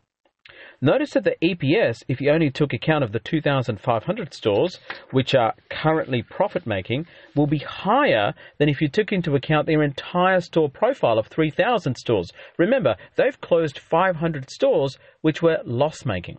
Notice 0.81 1.13
that 1.13 1.25
the 1.25 1.37
EPS, 1.43 2.03
if 2.09 2.21
you 2.21 2.31
only 2.31 2.51
took 2.51 2.73
account 2.73 3.03
of 3.03 3.13
the 3.13 3.19
2,500 3.19 4.35
stores, 4.35 4.79
which 5.11 5.35
are 5.35 5.55
currently 5.71 6.23
profit 6.23 6.67
making, 6.67 7.07
will 7.35 7.47
be 7.47 7.59
higher 7.59 8.35
than 8.59 8.69
if 8.69 8.80
you 8.80 8.89
took 8.89 9.13
into 9.13 9.35
account 9.35 9.67
their 9.67 9.83
entire 9.83 10.41
store 10.41 10.69
profile 10.69 11.19
of 11.19 11.28
3,000 11.28 11.97
stores. 11.97 12.30
Remember, 12.59 12.97
they've 13.17 13.41
closed 13.41 13.78
500 13.78 14.50
stores 14.50 14.99
which 15.23 15.43
were 15.43 15.61
loss 15.65 16.04
making. 16.04 16.39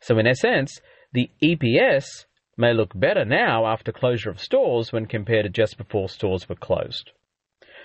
So, 0.00 0.18
in 0.18 0.26
essence, 0.26 0.80
the 1.12 1.30
EPS 1.42 2.24
may 2.56 2.72
look 2.72 2.98
better 2.98 3.24
now 3.24 3.66
after 3.66 3.92
closure 3.92 4.30
of 4.30 4.40
stores 4.40 4.92
when 4.92 5.06
compared 5.06 5.44
to 5.44 5.50
just 5.50 5.76
before 5.76 6.08
stores 6.08 6.48
were 6.48 6.56
closed. 6.56 7.10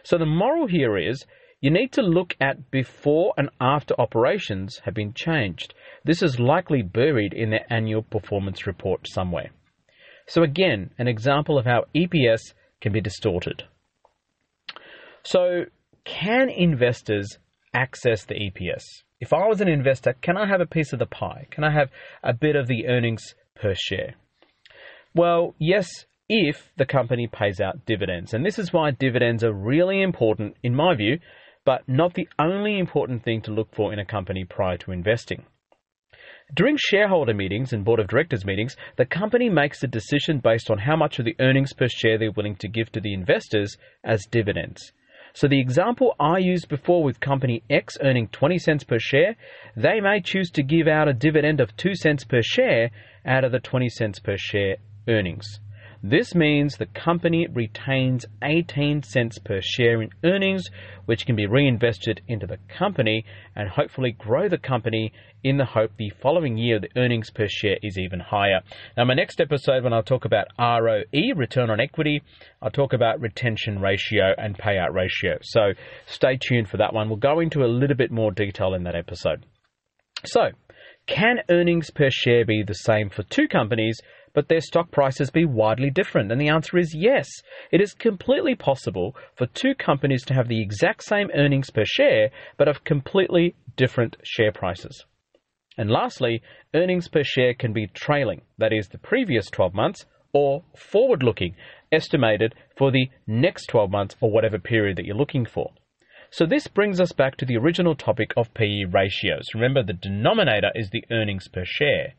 So, 0.03 0.17
the 0.17 0.25
moral 0.25 0.67
here 0.67 0.97
is 0.97 1.25
you 1.65 1.71
need 1.71 1.91
to 1.91 2.03
look 2.03 2.35
at 2.39 2.69
before 2.69 3.33
and 3.37 3.49
after 3.59 3.99
operations 3.99 4.81
have 4.85 4.93
been 4.93 5.15
changed. 5.15 5.73
This 6.03 6.21
is 6.21 6.39
likely 6.39 6.83
buried 6.83 7.33
in 7.33 7.49
their 7.49 7.65
annual 7.71 8.03
performance 8.03 8.67
report 8.67 9.07
somewhere. 9.07 9.49
So, 10.27 10.43
again, 10.43 10.91
an 10.99 11.07
example 11.07 11.57
of 11.57 11.65
how 11.65 11.85
EPS 11.95 12.53
can 12.81 12.93
be 12.93 13.01
distorted. 13.01 13.63
So, 15.23 15.63
can 16.03 16.51
investors 16.51 17.39
access 17.73 18.25
the 18.25 18.35
EPS? 18.35 18.83
If 19.19 19.33
I 19.33 19.47
was 19.47 19.59
an 19.59 19.67
investor, 19.67 20.13
can 20.21 20.37
I 20.37 20.47
have 20.47 20.61
a 20.61 20.67
piece 20.67 20.93
of 20.93 20.99
the 20.99 21.07
pie? 21.07 21.47
Can 21.49 21.63
I 21.63 21.71
have 21.71 21.89
a 22.21 22.33
bit 22.33 22.55
of 22.55 22.67
the 22.67 22.85
earnings 22.85 23.33
per 23.55 23.73
share? 23.73 24.13
Well, 25.15 25.55
yes, 25.57 25.87
if 26.29 26.71
the 26.77 26.85
company 26.85 27.27
pays 27.27 27.59
out 27.59 27.87
dividends. 27.87 28.35
And 28.35 28.45
this 28.45 28.59
is 28.59 28.71
why 28.71 28.91
dividends 28.91 29.43
are 29.43 29.51
really 29.51 30.03
important, 30.03 30.57
in 30.61 30.75
my 30.75 30.93
view, 30.93 31.17
but 31.65 31.87
not 31.87 32.13
the 32.13 32.29
only 32.39 32.79
important 32.79 33.23
thing 33.23 33.41
to 33.41 33.51
look 33.51 33.73
for 33.73 33.91
in 33.91 33.99
a 33.99 34.05
company 34.05 34.45
prior 34.45 34.77
to 34.77 34.91
investing. 34.91 35.45
During 36.53 36.77
shareholder 36.77 37.33
meetings 37.33 37.73
and 37.73 37.83
board 37.83 37.99
of 37.99 38.07
directors 38.07 38.45
meetings, 38.45 38.77
the 38.97 39.05
company 39.05 39.49
makes 39.49 39.81
a 39.83 39.87
decision 39.87 40.39
based 40.39 40.69
on 40.69 40.77
how 40.77 40.95
much 40.95 41.17
of 41.17 41.25
the 41.25 41.35
earnings 41.39 41.73
per 41.73 41.87
share 41.87 42.19
they're 42.19 42.31
willing 42.31 42.55
to 42.57 42.67
give 42.67 42.91
to 42.91 43.01
the 43.01 43.13
investors 43.13 43.75
as 44.03 44.27
dividends. 44.29 44.93
So 45.33 45.47
the 45.47 45.59
example 45.59 46.15
I 46.19 46.37
used 46.37 46.69
before 46.69 47.03
with 47.03 47.19
company 47.19 47.63
X 47.69 47.97
earning 47.99 48.27
20 48.27 48.59
cents 48.59 48.83
per 48.83 48.99
share, 48.99 49.35
they 49.75 49.99
may 49.99 50.21
choose 50.21 50.51
to 50.51 50.63
give 50.63 50.87
out 50.87 51.09
a 51.09 51.13
dividend 51.13 51.59
of 51.59 51.75
2 51.75 51.95
cents 51.95 52.23
per 52.23 52.41
share 52.41 52.91
out 53.25 53.43
of 53.43 53.51
the 53.51 53.59
20 53.59 53.89
cents 53.89 54.19
per 54.19 54.37
share 54.37 54.77
earnings. 55.07 55.59
This 56.07 56.35
means 56.35 56.77
the 56.77 56.85
company 56.85 57.47
retains 57.51 58.27
18 58.43 59.01
cents 59.01 59.39
per 59.39 59.59
share 59.59 60.03
in 60.03 60.11
earnings, 60.23 60.69
which 61.05 61.25
can 61.25 61.35
be 61.35 61.47
reinvested 61.47 62.21
into 62.27 62.45
the 62.45 62.59
company 62.69 63.25
and 63.55 63.67
hopefully 63.67 64.11
grow 64.11 64.47
the 64.47 64.59
company 64.59 65.11
in 65.43 65.57
the 65.57 65.65
hope 65.65 65.93
the 65.97 66.11
following 66.21 66.57
year 66.57 66.79
the 66.79 66.91
earnings 66.95 67.31
per 67.31 67.47
share 67.47 67.79
is 67.81 67.97
even 67.97 68.19
higher. 68.19 68.61
Now, 68.95 69.05
my 69.05 69.15
next 69.15 69.41
episode, 69.41 69.83
when 69.83 69.93
I'll 69.93 70.03
talk 70.03 70.25
about 70.25 70.45
ROE, 70.59 71.33
return 71.35 71.71
on 71.71 71.79
equity, 71.79 72.21
I'll 72.61 72.69
talk 72.69 72.93
about 72.93 73.19
retention 73.19 73.81
ratio 73.81 74.35
and 74.37 74.55
payout 74.55 74.93
ratio. 74.93 75.39
So 75.41 75.71
stay 76.05 76.37
tuned 76.37 76.69
for 76.69 76.77
that 76.77 76.93
one. 76.93 77.09
We'll 77.09 77.17
go 77.17 77.39
into 77.39 77.63
a 77.63 77.73
little 77.79 77.97
bit 77.97 78.11
more 78.11 78.29
detail 78.29 78.75
in 78.75 78.83
that 78.83 78.95
episode. 78.95 79.47
So, 80.23 80.51
can 81.07 81.37
earnings 81.49 81.89
per 81.89 82.11
share 82.11 82.45
be 82.45 82.61
the 82.61 82.75
same 82.75 83.09
for 83.09 83.23
two 83.23 83.47
companies 83.47 83.99
but 84.35 84.49
their 84.49 84.61
stock 84.61 84.91
prices 84.91 85.31
be 85.31 85.45
widely 85.45 85.89
different? 85.89 86.31
And 86.31 86.39
the 86.39 86.49
answer 86.49 86.77
is 86.77 86.93
yes. 86.93 87.27
It 87.71 87.81
is 87.81 87.93
completely 87.93 88.53
possible 88.53 89.15
for 89.35 89.47
two 89.47 89.73
companies 89.73 90.23
to 90.25 90.35
have 90.35 90.47
the 90.47 90.61
exact 90.61 91.03
same 91.03 91.31
earnings 91.33 91.71
per 91.71 91.85
share, 91.85 92.29
but 92.57 92.67
have 92.67 92.83
completely 92.83 93.55
different 93.75 94.17
share 94.23 94.51
prices. 94.51 95.05
And 95.77 95.89
lastly, 95.89 96.41
earnings 96.73 97.07
per 97.07 97.23
share 97.23 97.53
can 97.53 97.73
be 97.73 97.87
trailing, 97.87 98.41
that 98.57 98.71
is, 98.71 98.89
the 98.89 98.97
previous 98.97 99.49
12 99.49 99.73
months, 99.73 100.05
or 100.33 100.63
forward 100.77 101.23
looking, 101.23 101.55
estimated 101.91 102.53
for 102.77 102.91
the 102.91 103.09
next 103.25 103.67
12 103.67 103.89
months 103.89 104.15
or 104.21 104.29
whatever 104.29 104.59
period 104.59 104.97
that 104.97 105.05
you're 105.05 105.15
looking 105.15 105.45
for. 105.45 105.71
So 106.29 106.45
this 106.45 106.67
brings 106.67 106.99
us 106.99 107.13
back 107.13 107.37
to 107.37 107.45
the 107.45 107.55
original 107.55 107.95
topic 107.95 108.33
of 108.35 108.53
PE 108.53 108.85
ratios. 108.91 109.53
Remember, 109.53 109.81
the 109.81 109.93
denominator 109.93 110.71
is 110.75 110.89
the 110.89 111.05
earnings 111.09 111.47
per 111.47 111.63
share. 111.63 112.15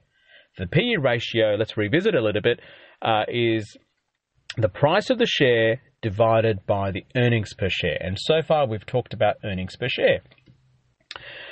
The 0.59 0.67
PE 0.67 0.97
ratio, 1.01 1.57
let's 1.59 1.77
revisit 1.77 2.15
a 2.15 2.23
little 2.23 2.43
bit, 2.43 2.61
uh, 3.03 3.25
is 3.29 3.77
the 4.57 4.69
price 4.69 5.11
of 5.11 5.19
the 5.19 5.27
share 5.27 5.83
divided 6.01 6.65
by 6.67 6.91
the 6.91 7.05
earnings 7.15 7.53
per 7.53 7.69
share. 7.69 7.99
And 8.01 8.17
so 8.19 8.43
far 8.43 8.67
we've 8.67 8.87
talked 8.87 9.13
about 9.13 9.37
earnings 9.45 9.77
per 9.77 9.89
share. 9.89 10.21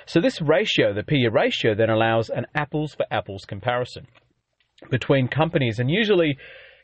So 0.07 0.21
this 0.21 0.41
ratio, 0.41 0.93
the 0.93 1.03
PE 1.03 1.29
ratio, 1.31 1.75
then 1.75 1.91
allows 1.91 2.29
an 2.31 2.47
apples 2.55 2.95
for 2.95 3.07
apples 3.11 3.45
comparison 3.47 4.07
between 4.91 5.29
companies. 5.29 5.79
And 5.79 5.91
usually 5.91 6.37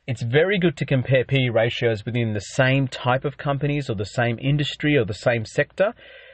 it's 0.07 0.23
very 0.23 0.59
good 0.59 0.77
to 0.79 0.87
compare 0.87 1.25
PE 1.25 1.51
ratios 1.53 2.05
within 2.05 2.33
the 2.33 2.41
same 2.41 2.89
type 2.89 3.25
of 3.25 3.39
companies 3.39 3.89
or 3.89 3.95
the 3.95 4.05
same 4.05 4.39
industry 4.41 4.97
or 4.97 5.05
the 5.05 5.15
same 5.15 5.45
sector. 5.45 5.93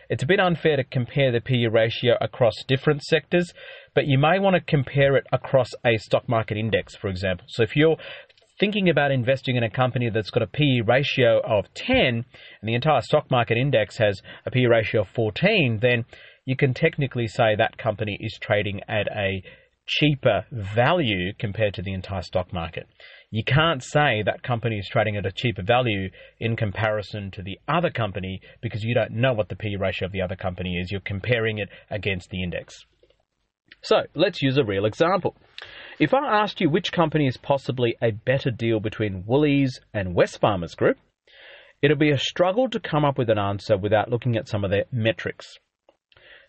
It's 0.08 0.22
a 0.22 0.26
bit 0.26 0.40
unfair 0.40 0.76
to 0.76 0.84
compare 0.84 1.32
the 1.32 1.40
PE 1.40 1.66
ratio 1.66 2.16
across 2.20 2.54
different 2.66 3.02
sectors 3.02 3.52
but 3.96 4.06
you 4.06 4.18
may 4.18 4.38
want 4.38 4.54
to 4.54 4.60
compare 4.60 5.16
it 5.16 5.24
across 5.32 5.70
a 5.84 5.96
stock 5.96 6.28
market 6.28 6.58
index, 6.58 6.94
for 6.94 7.08
example. 7.08 7.46
So 7.48 7.62
if 7.62 7.74
you're 7.74 7.96
thinking 8.60 8.90
about 8.90 9.10
investing 9.10 9.56
in 9.56 9.62
a 9.62 9.70
company 9.70 10.10
that's 10.10 10.30
got 10.30 10.42
a 10.42 10.46
PE 10.46 10.82
ratio 10.86 11.40
of 11.40 11.64
10 11.74 11.96
and 11.96 12.24
the 12.62 12.74
entire 12.74 13.00
stock 13.00 13.30
market 13.30 13.56
index 13.56 13.96
has 13.96 14.20
a 14.44 14.50
PE 14.50 14.66
ratio 14.66 15.00
of 15.00 15.08
14, 15.08 15.78
then 15.80 16.04
you 16.44 16.56
can 16.56 16.74
technically 16.74 17.26
say 17.26 17.56
that 17.56 17.78
company 17.78 18.18
is 18.20 18.38
trading 18.38 18.82
at 18.86 19.08
a 19.16 19.42
cheaper 19.86 20.44
value 20.52 21.32
compared 21.38 21.72
to 21.72 21.82
the 21.82 21.94
entire 21.94 22.22
stock 22.22 22.52
market. 22.52 22.86
You 23.30 23.42
can't 23.42 23.82
say 23.82 24.22
that 24.24 24.42
company 24.44 24.78
is 24.78 24.88
trading 24.88 25.16
at 25.16 25.26
a 25.26 25.32
cheaper 25.32 25.62
value 25.62 26.10
in 26.38 26.54
comparison 26.54 27.30
to 27.32 27.42
the 27.42 27.58
other 27.66 27.90
company 27.90 28.40
because 28.60 28.84
you 28.84 28.94
don't 28.94 29.10
know 29.10 29.32
what 29.32 29.48
the 29.48 29.56
PE 29.56 29.76
ratio 29.80 30.06
of 30.06 30.12
the 30.12 30.22
other 30.22 30.36
company 30.36 30.76
is. 30.76 30.92
You're 30.92 31.00
comparing 31.00 31.58
it 31.58 31.68
against 31.90 32.30
the 32.30 32.42
index. 32.42 32.86
So 33.82 34.02
let's 34.14 34.42
use 34.42 34.56
a 34.56 34.64
real 34.64 34.84
example. 34.84 35.36
If 35.98 36.14
I 36.14 36.42
asked 36.42 36.60
you 36.60 36.70
which 36.70 36.92
company 36.92 37.26
is 37.26 37.36
possibly 37.36 37.96
a 38.00 38.12
better 38.12 38.50
deal 38.50 38.78
between 38.80 39.24
Woolies 39.26 39.80
and 39.92 40.14
Wesfarmers 40.14 40.76
Group, 40.76 40.98
it'll 41.82 41.96
be 41.96 42.10
a 42.10 42.18
struggle 42.18 42.68
to 42.70 42.80
come 42.80 43.04
up 43.04 43.18
with 43.18 43.28
an 43.28 43.38
answer 43.38 43.76
without 43.76 44.08
looking 44.08 44.36
at 44.36 44.48
some 44.48 44.64
of 44.64 44.70
their 44.70 44.84
metrics. 44.92 45.58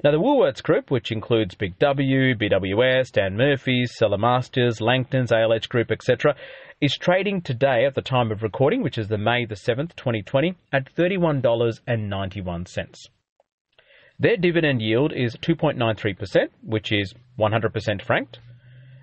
Now, 0.04 0.12
the 0.12 0.20
Woolworths 0.20 0.62
Group, 0.62 0.92
which 0.92 1.12
includes 1.12 1.56
Big 1.56 1.80
W, 1.80 2.36
BWS, 2.36 3.12
Dan 3.12 3.36
Murphy's, 3.36 3.98
Cellar 3.98 4.20
Masters, 4.20 4.80
Langton's, 4.80 5.32
ALH 5.32 5.68
Group, 5.70 5.90
etc., 5.90 6.36
is 6.80 6.96
trading 6.96 7.42
today 7.42 7.84
at 7.84 7.96
the 7.96 8.04
time 8.04 8.32
of 8.32 8.44
recording, 8.44 8.84
which 8.84 9.00
is 9.00 9.08
the 9.08 9.18
May 9.18 9.46
the 9.46 9.56
7th, 9.56 9.96
2020, 9.96 10.54
at 10.72 10.94
$31.91. 10.94 13.08
Their 14.20 14.38
dividend 14.38 14.84
yield 14.84 15.14
is 15.14 15.36
2.93%, 15.38 16.50
which 16.62 16.92
is 16.92 17.16
100% 17.40 18.02
franked, 18.04 18.40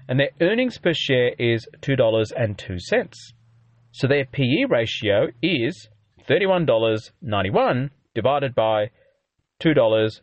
and 0.08 0.20
their 0.20 0.30
earnings 0.40 0.78
per 0.78 0.94
share 0.94 1.32
is 1.40 1.66
$2.02. 1.80 3.12
So 3.90 4.06
their 4.06 4.26
PE 4.26 4.66
ratio 4.68 5.26
is 5.42 5.88
$31.91 6.28 7.90
divided 8.14 8.54
by 8.54 8.90
$2.02, 9.60 10.20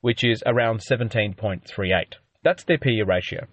which 0.00 0.24
is 0.24 0.42
around 0.46 0.80
17.38. 0.80 2.14
That's 2.42 2.64
their 2.64 2.78
PE 2.78 3.02
ratio. 3.06 3.46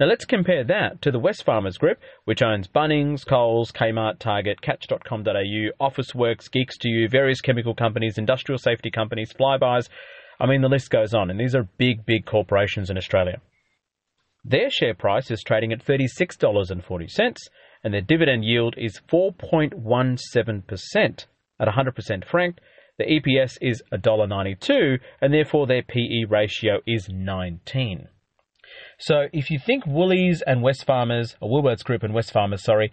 Now 0.00 0.06
let's 0.06 0.24
compare 0.24 0.64
that 0.64 1.02
to 1.02 1.10
the 1.10 1.20
Wesfarmers 1.20 1.78
Group, 1.78 1.98
which 2.24 2.42
owns 2.42 2.68
Bunnings, 2.68 3.26
Coles, 3.26 3.70
Kmart, 3.70 4.18
Target, 4.18 4.62
Catch.com.au, 4.62 5.70
Officeworks, 5.80 6.48
Geeks2U, 6.48 7.10
various 7.10 7.42
chemical 7.42 7.74
companies, 7.74 8.16
industrial 8.16 8.56
safety 8.58 8.90
companies, 8.90 9.30
Flybuys. 9.32 9.90
I 10.40 10.46
mean, 10.46 10.62
the 10.62 10.68
list 10.68 10.90
goes 10.90 11.12
on, 11.12 11.30
and 11.30 11.38
these 11.38 11.54
are 11.54 11.68
big, 11.76 12.06
big 12.06 12.24
corporations 12.24 12.88
in 12.88 12.96
Australia. 12.96 13.42
Their 14.44 14.70
share 14.70 14.94
price 14.94 15.30
is 15.30 15.42
trading 15.42 15.72
at 15.72 15.84
$36.40, 15.84 17.36
and 17.84 17.92
their 17.92 18.00
dividend 18.00 18.44
yield 18.44 18.74
is 18.78 19.02
4.17% 19.12 21.26
at 21.60 21.68
100% 21.68 22.24
franked. 22.24 22.60
The 22.98 23.04
EPS 23.04 23.58
is 23.60 23.82
$1.92, 23.92 24.98
and 25.20 25.32
therefore 25.32 25.66
their 25.66 25.82
PE 25.82 26.24
ratio 26.28 26.80
is 26.86 27.08
19. 27.08 28.08
So 28.98 29.28
if 29.32 29.50
you 29.50 29.58
think 29.58 29.86
Woolies 29.86 30.42
and 30.44 30.62
Wesfarmers, 30.62 31.36
or 31.40 31.48
Woolworths 31.48 31.84
Group 31.84 32.02
and 32.02 32.12
Wesfarmers, 32.12 32.60
sorry, 32.60 32.90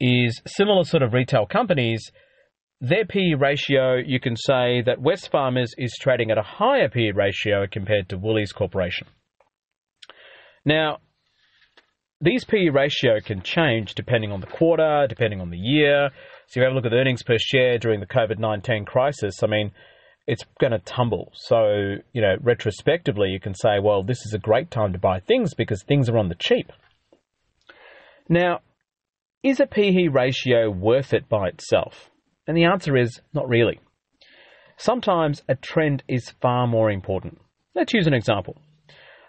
is 0.00 0.42
similar 0.46 0.84
sort 0.84 1.02
of 1.02 1.14
retail 1.14 1.46
companies, 1.46 2.10
their 2.80 3.06
PE 3.06 3.34
ratio, 3.38 3.94
you 3.94 4.20
can 4.20 4.36
say 4.36 4.82
that 4.82 4.98
Wesfarmers 5.00 5.70
is 5.78 5.96
trading 6.00 6.30
at 6.30 6.38
a 6.38 6.42
higher 6.42 6.88
PE 6.88 7.12
ratio 7.12 7.66
compared 7.70 8.08
to 8.08 8.18
Woolies 8.18 8.52
Corporation. 8.52 9.06
Now, 10.64 10.98
these 12.20 12.44
PE 12.44 12.70
ratio 12.70 13.20
can 13.20 13.42
change 13.42 13.94
depending 13.94 14.32
on 14.32 14.40
the 14.40 14.46
quarter, 14.46 15.06
depending 15.08 15.40
on 15.40 15.50
the 15.50 15.58
year. 15.58 16.10
So 16.46 16.52
if 16.52 16.56
you 16.56 16.62
have 16.62 16.72
a 16.72 16.74
look 16.74 16.86
at 16.86 16.92
earnings 16.92 17.22
per 17.22 17.36
share 17.38 17.78
during 17.78 18.00
the 18.00 18.06
COVID 18.06 18.38
19 18.38 18.84
crisis, 18.84 19.42
I 19.42 19.46
mean, 19.46 19.72
it's 20.26 20.44
going 20.60 20.72
to 20.72 20.78
tumble. 20.80 21.30
So, 21.34 21.96
you 22.12 22.22
know, 22.22 22.36
retrospectively, 22.40 23.28
you 23.28 23.40
can 23.40 23.54
say, 23.54 23.78
well, 23.80 24.02
this 24.02 24.24
is 24.26 24.32
a 24.34 24.38
great 24.38 24.70
time 24.70 24.92
to 24.92 24.98
buy 24.98 25.20
things 25.20 25.54
because 25.54 25.82
things 25.82 26.08
are 26.08 26.18
on 26.18 26.28
the 26.28 26.34
cheap. 26.34 26.72
Now, 28.28 28.60
is 29.42 29.60
a 29.60 29.66
PE 29.66 30.08
ratio 30.08 30.70
worth 30.70 31.12
it 31.12 31.28
by 31.28 31.48
itself? 31.48 32.10
And 32.46 32.56
the 32.56 32.64
answer 32.64 32.96
is 32.96 33.20
not 33.32 33.48
really. 33.48 33.80
Sometimes 34.76 35.42
a 35.48 35.54
trend 35.54 36.02
is 36.08 36.34
far 36.40 36.66
more 36.66 36.90
important. 36.90 37.40
Let's 37.74 37.94
use 37.94 38.06
an 38.06 38.14
example. 38.14 38.56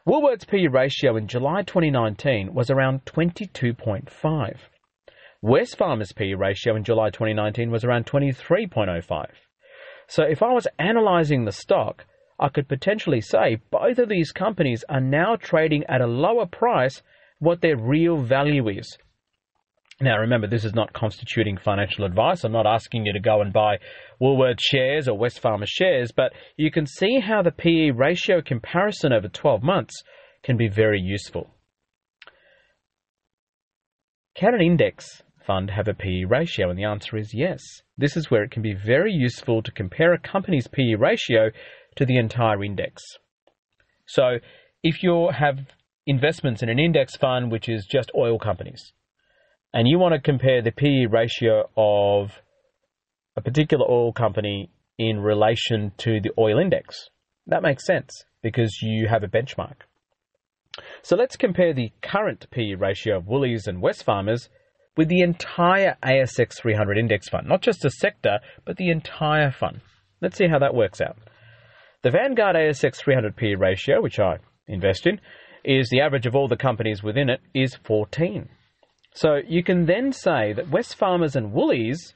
Woolworths 0.07 0.47
PE 0.47 0.67
ratio 0.67 1.17
in 1.17 1.27
July 1.27 1.63
2019 1.63 2.53
was 2.53 2.69
around 2.69 3.03
22.5. 3.03 4.57
Wesfarmers 5.43 6.15
PE 6.15 6.33
ratio 6.33 6.77
in 6.77 6.85
July 6.85 7.09
2019 7.09 7.69
was 7.69 7.83
around 7.83 8.05
23.05. 8.05 9.25
So 10.07 10.23
if 10.23 10.41
I 10.41 10.53
was 10.53 10.65
analyzing 10.79 11.43
the 11.43 11.51
stock, 11.51 12.05
I 12.39 12.47
could 12.47 12.69
potentially 12.69 13.19
say 13.19 13.57
both 13.69 13.99
of 13.99 14.07
these 14.07 14.31
companies 14.31 14.85
are 14.87 15.01
now 15.01 15.35
trading 15.35 15.83
at 15.89 15.99
a 15.99 16.07
lower 16.07 16.45
price 16.45 17.03
what 17.39 17.59
their 17.59 17.75
real 17.75 18.15
value 18.15 18.69
is. 18.69 18.97
Now, 19.99 20.19
remember, 20.19 20.45
this 20.45 20.63
is 20.63 20.75
not 20.75 20.93
constituting 20.93 21.57
financial 21.57 22.05
advice. 22.05 22.43
I'm 22.43 22.51
not 22.51 22.67
asking 22.67 23.07
you 23.07 23.13
to 23.13 23.19
go 23.19 23.41
and 23.41 23.51
buy 23.51 23.77
Woolworths 24.21 24.61
shares 24.61 25.07
or 25.07 25.17
Wesfarmers 25.17 25.69
shares, 25.69 26.11
but 26.15 26.33
you 26.55 26.69
can 26.69 26.85
see 26.85 27.19
how 27.19 27.41
the 27.41 27.51
PE 27.51 27.91
ratio 27.91 28.41
comparison 28.41 29.11
over 29.11 29.27
12 29.27 29.63
months 29.63 30.03
can 30.43 30.55
be 30.55 30.67
very 30.67 31.01
useful. 31.01 31.49
Can 34.35 34.53
an 34.53 34.61
index 34.61 35.23
fund 35.47 35.71
have 35.71 35.87
a 35.87 35.95
PE 35.95 36.25
ratio? 36.25 36.69
And 36.69 36.77
the 36.77 36.83
answer 36.83 37.17
is 37.17 37.33
yes. 37.33 37.63
This 37.97 38.15
is 38.15 38.29
where 38.29 38.43
it 38.43 38.51
can 38.51 38.61
be 38.61 38.75
very 38.75 39.11
useful 39.11 39.63
to 39.63 39.71
compare 39.71 40.13
a 40.13 40.19
company's 40.19 40.67
PE 40.67 40.93
ratio 40.99 41.49
to 41.95 42.05
the 42.05 42.17
entire 42.17 42.63
index. 42.63 43.01
So 44.05 44.37
if 44.83 45.01
you 45.01 45.31
have 45.35 45.57
investments 46.05 46.61
in 46.61 46.69
an 46.69 46.77
index 46.77 47.15
fund 47.17 47.51
which 47.51 47.67
is 47.67 47.87
just 47.91 48.11
oil 48.15 48.37
companies, 48.37 48.93
and 49.73 49.87
you 49.87 49.99
want 49.99 50.13
to 50.13 50.21
compare 50.21 50.61
the 50.61 50.71
PE 50.71 51.07
ratio 51.09 51.69
of 51.75 52.41
a 53.35 53.41
particular 53.41 53.85
oil 53.89 54.11
company 54.13 54.71
in 54.97 55.19
relation 55.19 55.91
to 55.97 56.19
the 56.21 56.31
oil 56.37 56.59
index, 56.59 57.09
that 57.45 57.61
makes 57.61 57.85
sense 57.85 58.23
because 58.41 58.79
you 58.81 59.07
have 59.07 59.23
a 59.23 59.27
benchmark. 59.27 59.75
So 61.01 61.15
let's 61.15 61.35
compare 61.35 61.73
the 61.73 61.91
current 62.01 62.47
PE 62.51 62.75
ratio 62.77 63.17
of 63.17 63.27
Woolies 63.27 63.67
and 63.67 63.81
Wesfarmers 63.81 64.49
with 64.95 65.07
the 65.09 65.21
entire 65.21 65.95
ASX 66.03 66.59
300 66.59 66.97
index 66.97 67.29
fund, 67.29 67.47
not 67.47 67.61
just 67.61 67.85
a 67.85 67.91
sector, 67.91 68.39
but 68.65 68.77
the 68.77 68.89
entire 68.89 69.51
fund. 69.51 69.81
Let's 70.21 70.37
see 70.37 70.47
how 70.47 70.59
that 70.59 70.73
works 70.73 71.01
out. 71.01 71.17
The 72.03 72.11
Vanguard 72.11 72.55
ASX 72.55 72.97
300 72.97 73.35
PE 73.35 73.55
ratio, 73.55 74.01
which 74.01 74.19
I 74.19 74.37
invest 74.67 75.05
in, 75.05 75.19
is 75.63 75.89
the 75.89 76.01
average 76.01 76.25
of 76.25 76.35
all 76.35 76.47
the 76.47 76.57
companies 76.57 77.03
within 77.03 77.29
it 77.29 77.41
is 77.53 77.75
14. 77.83 78.49
So 79.17 79.41
you 79.47 79.63
can 79.63 79.87
then 79.87 80.11
say 80.11 80.53
that 80.53 80.69
Wesfarmers 80.69 81.35
and 81.35 81.51
Woolies, 81.51 82.13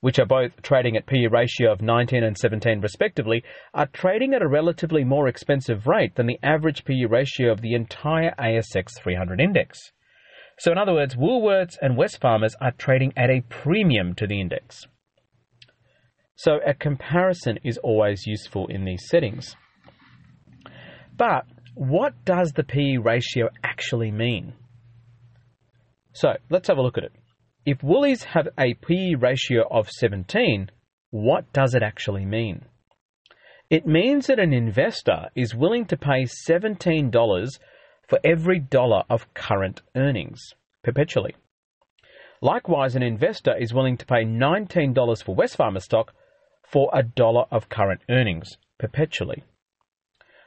which 0.00 0.18
are 0.18 0.26
both 0.26 0.60
trading 0.60 0.98
at 0.98 1.06
PE 1.06 1.28
ratio 1.30 1.72
of 1.72 1.80
19 1.80 2.22
and 2.22 2.36
17 2.36 2.82
respectively, 2.82 3.42
are 3.72 3.86
trading 3.86 4.34
at 4.34 4.42
a 4.42 4.46
relatively 4.46 5.02
more 5.02 5.28
expensive 5.28 5.86
rate 5.86 6.16
than 6.16 6.26
the 6.26 6.38
average 6.42 6.84
PE 6.84 7.06
ratio 7.08 7.50
of 7.50 7.62
the 7.62 7.72
entire 7.72 8.34
ASX 8.38 9.00
300 9.02 9.40
index. 9.40 9.92
So, 10.58 10.70
in 10.70 10.76
other 10.76 10.92
words, 10.92 11.16
Woolworths 11.16 11.78
and 11.80 11.96
Wesfarmers 11.96 12.52
are 12.60 12.72
trading 12.72 13.14
at 13.16 13.30
a 13.30 13.40
premium 13.48 14.14
to 14.16 14.26
the 14.26 14.42
index. 14.42 14.86
So, 16.36 16.58
a 16.66 16.74
comparison 16.74 17.60
is 17.64 17.78
always 17.78 18.26
useful 18.26 18.66
in 18.66 18.84
these 18.84 19.08
settings. 19.08 19.56
But 21.16 21.46
what 21.74 22.26
does 22.26 22.52
the 22.52 22.62
PE 22.62 22.98
ratio 22.98 23.48
actually 23.62 24.10
mean? 24.10 24.52
So, 26.14 26.36
let's 26.48 26.68
have 26.68 26.78
a 26.78 26.82
look 26.82 26.96
at 26.96 27.04
it. 27.04 27.12
If 27.66 27.82
Woolies 27.82 28.24
have 28.24 28.48
a 28.58 28.74
PE 28.74 29.14
ratio 29.14 29.66
of 29.70 29.90
17, 29.90 30.70
what 31.10 31.52
does 31.52 31.74
it 31.74 31.82
actually 31.82 32.24
mean? 32.24 32.66
It 33.68 33.86
means 33.86 34.28
that 34.28 34.38
an 34.38 34.52
investor 34.52 35.28
is 35.34 35.54
willing 35.54 35.86
to 35.86 35.96
pay 35.96 36.24
$17 36.48 37.58
for 38.08 38.18
every 38.22 38.60
dollar 38.60 39.02
of 39.10 39.32
current 39.34 39.82
earnings 39.96 40.40
perpetually. 40.82 41.34
Likewise, 42.40 42.94
an 42.94 43.02
investor 43.02 43.56
is 43.56 43.74
willing 43.74 43.96
to 43.96 44.06
pay 44.06 44.24
$19 44.24 45.24
for 45.24 45.34
Wesfarmers 45.34 45.82
stock 45.82 46.12
for 46.62 46.90
a 46.92 47.02
dollar 47.02 47.46
of 47.50 47.68
current 47.68 48.02
earnings 48.08 48.58
perpetually. 48.78 49.42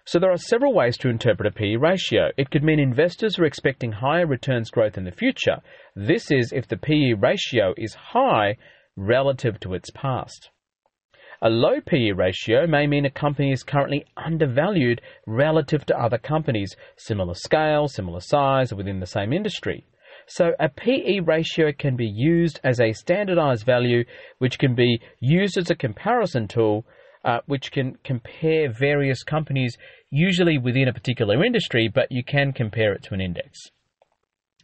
So 0.07 0.19
there 0.19 0.31
are 0.31 0.37
several 0.37 0.73
ways 0.73 0.95
to 0.99 1.09
interpret 1.09 1.47
a 1.47 1.51
PE 1.51 1.75
ratio. 1.75 2.29
It 2.37 2.49
could 2.49 2.63
mean 2.63 2.79
investors 2.79 3.37
are 3.37 3.43
expecting 3.43 3.91
higher 3.91 4.25
returns 4.25 4.69
growth 4.69 4.97
in 4.97 5.03
the 5.03 5.11
future. 5.11 5.57
This 5.97 6.31
is 6.31 6.53
if 6.53 6.65
the 6.65 6.77
PE 6.77 7.15
ratio 7.19 7.73
is 7.75 7.93
high 7.93 8.55
relative 8.95 9.59
to 9.59 9.73
its 9.73 9.89
past. 9.89 10.49
A 11.41 11.49
low 11.49 11.81
PE 11.85 12.11
ratio 12.11 12.65
may 12.65 12.87
mean 12.87 13.03
a 13.03 13.09
company 13.09 13.51
is 13.51 13.63
currently 13.63 14.05
undervalued 14.15 15.01
relative 15.25 15.85
to 15.87 16.01
other 16.01 16.17
companies, 16.17 16.77
similar 16.95 17.33
scale, 17.33 17.89
similar 17.89 18.21
size, 18.21 18.71
or 18.71 18.77
within 18.77 19.01
the 19.01 19.05
same 19.05 19.33
industry. 19.33 19.85
So 20.25 20.53
a 20.57 20.69
PE 20.69 21.19
ratio 21.19 21.73
can 21.73 21.97
be 21.97 22.07
used 22.07 22.61
as 22.63 22.79
a 22.79 22.93
standardized 22.93 23.65
value, 23.65 24.05
which 24.37 24.57
can 24.57 24.73
be 24.73 25.01
used 25.19 25.57
as 25.57 25.69
a 25.69 25.75
comparison 25.75 26.47
tool, 26.47 26.85
uh, 27.23 27.39
which 27.45 27.71
can 27.71 27.97
compare 28.03 28.71
various 28.71 29.23
companies, 29.23 29.77
usually 30.09 30.57
within 30.57 30.87
a 30.87 30.93
particular 30.93 31.43
industry, 31.43 31.89
but 31.93 32.11
you 32.11 32.23
can 32.23 32.53
compare 32.53 32.93
it 32.93 33.03
to 33.03 33.13
an 33.13 33.21
index. 33.21 33.59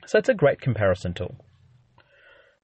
So 0.05 0.19
it's 0.19 0.29
a 0.29 0.33
great 0.33 0.61
comparison 0.61 1.13
tool. 1.13 1.35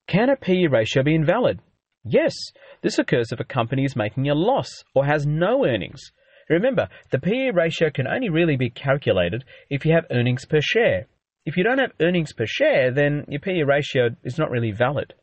Can 0.08 0.30
a 0.30 0.36
PE 0.36 0.68
ratio 0.68 1.04
be 1.04 1.16
invalid? 1.16 1.60
Yes, 2.04 2.34
this 2.82 2.98
occurs 2.98 3.32
if 3.32 3.40
a 3.40 3.44
company 3.44 3.84
is 3.84 3.96
making 3.96 4.30
a 4.30 4.36
loss 4.36 4.70
or 4.96 5.06
has 5.06 5.26
no 5.26 5.66
earnings. 5.66 6.12
Remember, 6.50 6.90
the 7.12 7.20
PE 7.20 7.52
ratio 7.54 7.92
can 7.92 8.08
only 8.08 8.30
really 8.30 8.58
be 8.58 8.72
calculated 8.72 9.44
if 9.70 9.86
you 9.86 9.94
have 9.94 10.06
earnings 10.10 10.46
per 10.46 10.62
share. 10.62 11.06
If 11.46 11.58
you 11.58 11.64
don't 11.64 11.78
have 11.78 11.92
earnings 12.02 12.34
per 12.34 12.46
share, 12.48 12.92
then 12.92 13.26
your 13.28 13.40
PE 13.40 13.62
ratio 13.64 14.10
is 14.24 14.38
not 14.38 14.50
really 14.50 14.72
valid. 14.72 15.14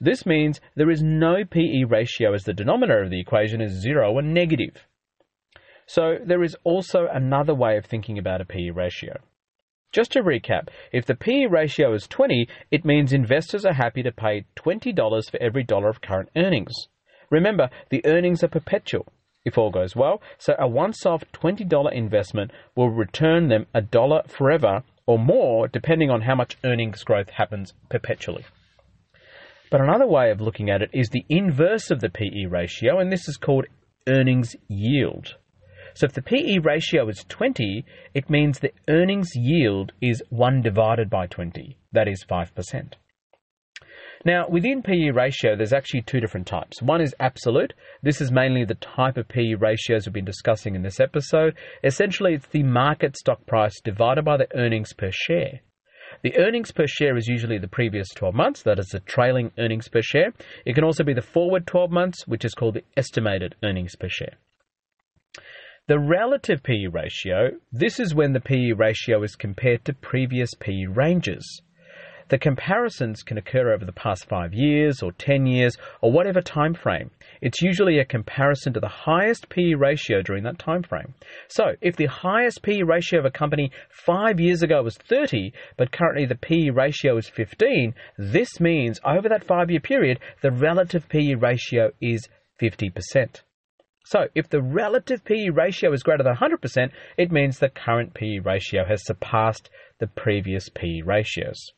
This 0.00 0.26
means 0.26 0.60
there 0.74 0.90
is 0.90 1.02
no 1.02 1.44
PE 1.44 1.84
ratio 1.88 2.34
as 2.34 2.44
the 2.44 2.52
denominator 2.52 3.02
of 3.02 3.10
the 3.10 3.20
equation 3.20 3.60
is 3.60 3.80
zero 3.80 4.12
or 4.12 4.22
negative. 4.22 4.86
So 5.86 6.16
there 6.24 6.42
is 6.42 6.56
also 6.64 7.06
another 7.12 7.54
way 7.54 7.76
of 7.76 7.84
thinking 7.84 8.18
about 8.18 8.40
a 8.40 8.44
PE 8.44 8.70
ratio. 8.70 9.18
Just 9.92 10.12
to 10.12 10.22
recap, 10.22 10.68
if 10.92 11.06
the 11.06 11.14
PE 11.14 11.46
ratio 11.46 11.94
is 11.94 12.08
20, 12.08 12.48
it 12.70 12.84
means 12.84 13.12
investors 13.12 13.64
are 13.64 13.74
happy 13.74 14.02
to 14.02 14.10
pay 14.10 14.44
$20 14.56 15.30
for 15.30 15.40
every 15.40 15.62
dollar 15.62 15.88
of 15.88 16.00
current 16.00 16.30
earnings. 16.34 16.72
Remember, 17.30 17.70
the 17.90 18.04
earnings 18.04 18.42
are 18.42 18.48
perpetual 18.48 19.12
if 19.44 19.58
all 19.58 19.70
goes 19.70 19.94
well, 19.94 20.22
so 20.38 20.56
a 20.58 20.66
once 20.66 21.04
off 21.04 21.22
$20 21.32 21.92
investment 21.92 22.50
will 22.74 22.90
return 22.90 23.48
them 23.48 23.66
a 23.74 23.82
dollar 23.82 24.22
forever 24.26 24.82
or 25.06 25.18
more 25.18 25.68
depending 25.68 26.10
on 26.10 26.22
how 26.22 26.34
much 26.34 26.56
earnings 26.64 27.04
growth 27.04 27.30
happens 27.30 27.74
perpetually. 27.90 28.44
But 29.74 29.80
another 29.80 30.06
way 30.06 30.30
of 30.30 30.40
looking 30.40 30.70
at 30.70 30.82
it 30.82 30.90
is 30.92 31.08
the 31.08 31.24
inverse 31.28 31.90
of 31.90 31.98
the 31.98 32.08
PE 32.08 32.44
ratio, 32.48 33.00
and 33.00 33.10
this 33.10 33.26
is 33.26 33.36
called 33.36 33.66
earnings 34.06 34.54
yield. 34.68 35.34
So 35.94 36.06
if 36.06 36.12
the 36.12 36.22
PE 36.22 36.58
ratio 36.58 37.08
is 37.08 37.24
20, 37.28 37.84
it 38.14 38.30
means 38.30 38.60
the 38.60 38.70
earnings 38.88 39.32
yield 39.34 39.90
is 40.00 40.22
1 40.30 40.62
divided 40.62 41.10
by 41.10 41.26
20, 41.26 41.76
that 41.90 42.06
is 42.06 42.24
5%. 42.24 42.92
Now, 44.24 44.46
within 44.48 44.80
PE 44.80 45.10
ratio, 45.12 45.56
there's 45.56 45.72
actually 45.72 46.02
two 46.02 46.20
different 46.20 46.46
types. 46.46 46.80
One 46.80 47.00
is 47.00 47.16
absolute. 47.18 47.74
This 48.00 48.20
is 48.20 48.30
mainly 48.30 48.64
the 48.64 48.76
type 48.76 49.16
of 49.16 49.26
PE 49.26 49.54
ratios 49.54 50.06
we've 50.06 50.12
been 50.12 50.24
discussing 50.24 50.76
in 50.76 50.82
this 50.82 51.00
episode. 51.00 51.56
Essentially, 51.82 52.34
it's 52.34 52.46
the 52.46 52.62
market 52.62 53.16
stock 53.16 53.44
price 53.44 53.80
divided 53.80 54.24
by 54.24 54.36
the 54.36 54.46
earnings 54.56 54.92
per 54.92 55.10
share. 55.10 55.62
The 56.22 56.36
earnings 56.38 56.72
per 56.72 56.86
share 56.86 57.16
is 57.16 57.28
usually 57.28 57.58
the 57.58 57.68
previous 57.68 58.08
12 58.14 58.34
months, 58.34 58.62
that 58.62 58.78
is 58.78 58.88
the 58.88 59.00
trailing 59.00 59.50
earnings 59.58 59.88
per 59.88 60.02
share. 60.02 60.32
It 60.64 60.74
can 60.74 60.84
also 60.84 61.04
be 61.04 61.14
the 61.14 61.22
forward 61.22 61.66
12 61.66 61.90
months, 61.90 62.26
which 62.26 62.44
is 62.44 62.54
called 62.54 62.74
the 62.74 62.84
estimated 62.96 63.54
earnings 63.62 63.96
per 63.96 64.08
share. 64.08 64.36
The 65.86 65.98
relative 65.98 66.62
PE 66.62 66.86
ratio, 66.92 67.50
this 67.70 68.00
is 68.00 68.14
when 68.14 68.32
the 68.32 68.40
PE 68.40 68.72
ratio 68.72 69.22
is 69.22 69.36
compared 69.36 69.84
to 69.84 69.92
previous 69.92 70.54
PE 70.54 70.86
ranges. 70.88 71.60
The 72.28 72.38
comparisons 72.38 73.22
can 73.22 73.36
occur 73.36 73.72
over 73.72 73.84
the 73.84 73.92
past 73.92 74.24
five 74.26 74.54
years 74.54 75.02
or 75.02 75.12
10 75.12 75.44
years 75.44 75.76
or 76.00 76.10
whatever 76.10 76.40
time 76.40 76.72
frame. 76.72 77.10
It's 77.42 77.60
usually 77.60 77.98
a 77.98 78.04
comparison 78.06 78.72
to 78.72 78.80
the 78.80 78.88
highest 78.88 79.50
PE 79.50 79.74
ratio 79.74 80.22
during 80.22 80.42
that 80.44 80.58
time 80.58 80.82
frame. 80.82 81.12
So, 81.48 81.76
if 81.82 81.96
the 81.96 82.06
highest 82.06 82.62
PE 82.62 82.82
ratio 82.82 83.18
of 83.18 83.26
a 83.26 83.30
company 83.30 83.70
five 83.90 84.40
years 84.40 84.62
ago 84.62 84.82
was 84.82 84.96
30, 84.96 85.52
but 85.76 85.92
currently 85.92 86.24
the 86.24 86.34
PE 86.34 86.70
ratio 86.70 87.18
is 87.18 87.28
15, 87.28 87.94
this 88.16 88.58
means 88.58 89.00
over 89.04 89.28
that 89.28 89.46
five 89.46 89.70
year 89.70 89.80
period, 89.80 90.18
the 90.40 90.50
relative 90.50 91.06
PE 91.10 91.34
ratio 91.34 91.90
is 92.00 92.26
50%. 92.58 93.42
So, 94.06 94.28
if 94.34 94.48
the 94.48 94.62
relative 94.62 95.24
PE 95.24 95.50
ratio 95.50 95.92
is 95.92 96.02
greater 96.02 96.24
than 96.24 96.36
100%, 96.36 96.90
it 97.18 97.30
means 97.30 97.58
the 97.58 97.68
current 97.68 98.14
PE 98.14 98.38
ratio 98.38 98.84
has 98.86 99.04
surpassed 99.04 99.68
the 99.98 100.06
previous 100.06 100.70
PE 100.70 101.02
ratios. 101.04 101.72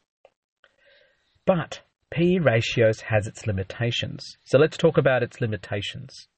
But 1.46 1.80
PE 2.10 2.38
ratios 2.38 3.02
has 3.02 3.26
its 3.26 3.46
limitations. 3.46 4.36
So 4.44 4.58
let's 4.58 4.76
talk 4.76 4.98
about 4.98 5.22
its 5.22 5.40
limitations. 5.40 6.28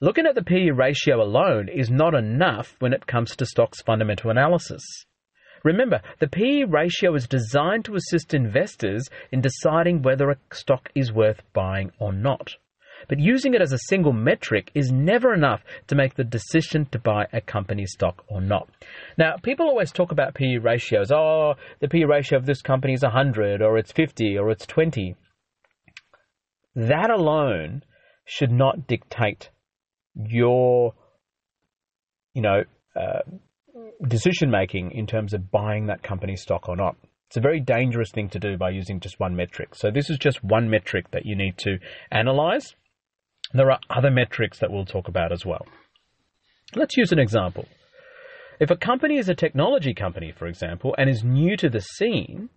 Looking 0.00 0.26
at 0.26 0.34
the 0.34 0.42
PE 0.42 0.70
ratio 0.70 1.22
alone 1.22 1.68
is 1.68 1.90
not 1.90 2.14
enough 2.14 2.74
when 2.80 2.92
it 2.92 3.06
comes 3.06 3.36
to 3.36 3.46
stocks 3.46 3.82
fundamental 3.82 4.30
analysis. 4.30 4.82
Remember, 5.62 6.00
the 6.18 6.28
PE 6.28 6.64
ratio 6.64 7.14
is 7.14 7.28
designed 7.28 7.84
to 7.84 7.94
assist 7.94 8.34
investors 8.34 9.08
in 9.30 9.40
deciding 9.40 10.02
whether 10.02 10.30
a 10.30 10.38
stock 10.50 10.88
is 10.94 11.12
worth 11.12 11.42
buying 11.52 11.92
or 12.00 12.12
not 12.12 12.56
but 13.08 13.18
using 13.18 13.54
it 13.54 13.62
as 13.62 13.72
a 13.72 13.78
single 13.88 14.12
metric 14.12 14.70
is 14.74 14.90
never 14.92 15.34
enough 15.34 15.62
to 15.88 15.94
make 15.94 16.14
the 16.14 16.24
decision 16.24 16.86
to 16.92 16.98
buy 16.98 17.26
a 17.32 17.40
company 17.40 17.86
stock 17.86 18.24
or 18.28 18.40
not. 18.40 18.68
Now, 19.18 19.36
people 19.42 19.66
always 19.66 19.92
talk 19.92 20.12
about 20.12 20.34
PE 20.34 20.58
ratios. 20.58 21.10
Oh, 21.12 21.54
the 21.80 21.88
PE 21.88 22.04
ratio 22.04 22.38
of 22.38 22.46
this 22.46 22.62
company 22.62 22.94
is 22.94 23.02
100 23.02 23.62
or 23.62 23.78
it's 23.78 23.92
50 23.92 24.38
or 24.38 24.50
it's 24.50 24.66
20. 24.66 25.14
That 26.74 27.10
alone 27.10 27.82
should 28.24 28.50
not 28.50 28.86
dictate 28.86 29.50
your, 30.14 30.94
you 32.34 32.42
know, 32.42 32.64
uh, 32.96 33.20
decision 34.06 34.50
making 34.50 34.92
in 34.92 35.06
terms 35.06 35.34
of 35.34 35.50
buying 35.50 35.86
that 35.86 36.02
company 36.02 36.36
stock 36.36 36.68
or 36.68 36.76
not. 36.76 36.96
It's 37.28 37.36
a 37.38 37.40
very 37.40 37.60
dangerous 37.60 38.10
thing 38.10 38.28
to 38.30 38.38
do 38.38 38.58
by 38.58 38.70
using 38.70 39.00
just 39.00 39.18
one 39.18 39.34
metric. 39.34 39.74
So 39.74 39.90
this 39.90 40.10
is 40.10 40.18
just 40.18 40.44
one 40.44 40.68
metric 40.68 41.10
that 41.12 41.24
you 41.24 41.34
need 41.34 41.56
to 41.58 41.78
analyze 42.10 42.74
there 43.54 43.70
are 43.70 43.80
other 43.90 44.10
metrics 44.10 44.58
that 44.58 44.70
we'll 44.70 44.84
talk 44.84 45.08
about 45.08 45.32
as 45.32 45.44
well. 45.44 45.66
Let's 46.74 46.96
use 46.96 47.12
an 47.12 47.18
example. 47.18 47.66
If 48.60 48.70
a 48.70 48.76
company 48.76 49.18
is 49.18 49.28
a 49.28 49.34
technology 49.34 49.94
company, 49.94 50.32
for 50.32 50.46
example, 50.46 50.94
and 50.96 51.10
is 51.10 51.24
new 51.24 51.56
to 51.56 51.68
the 51.68 51.80
scene, 51.80 52.48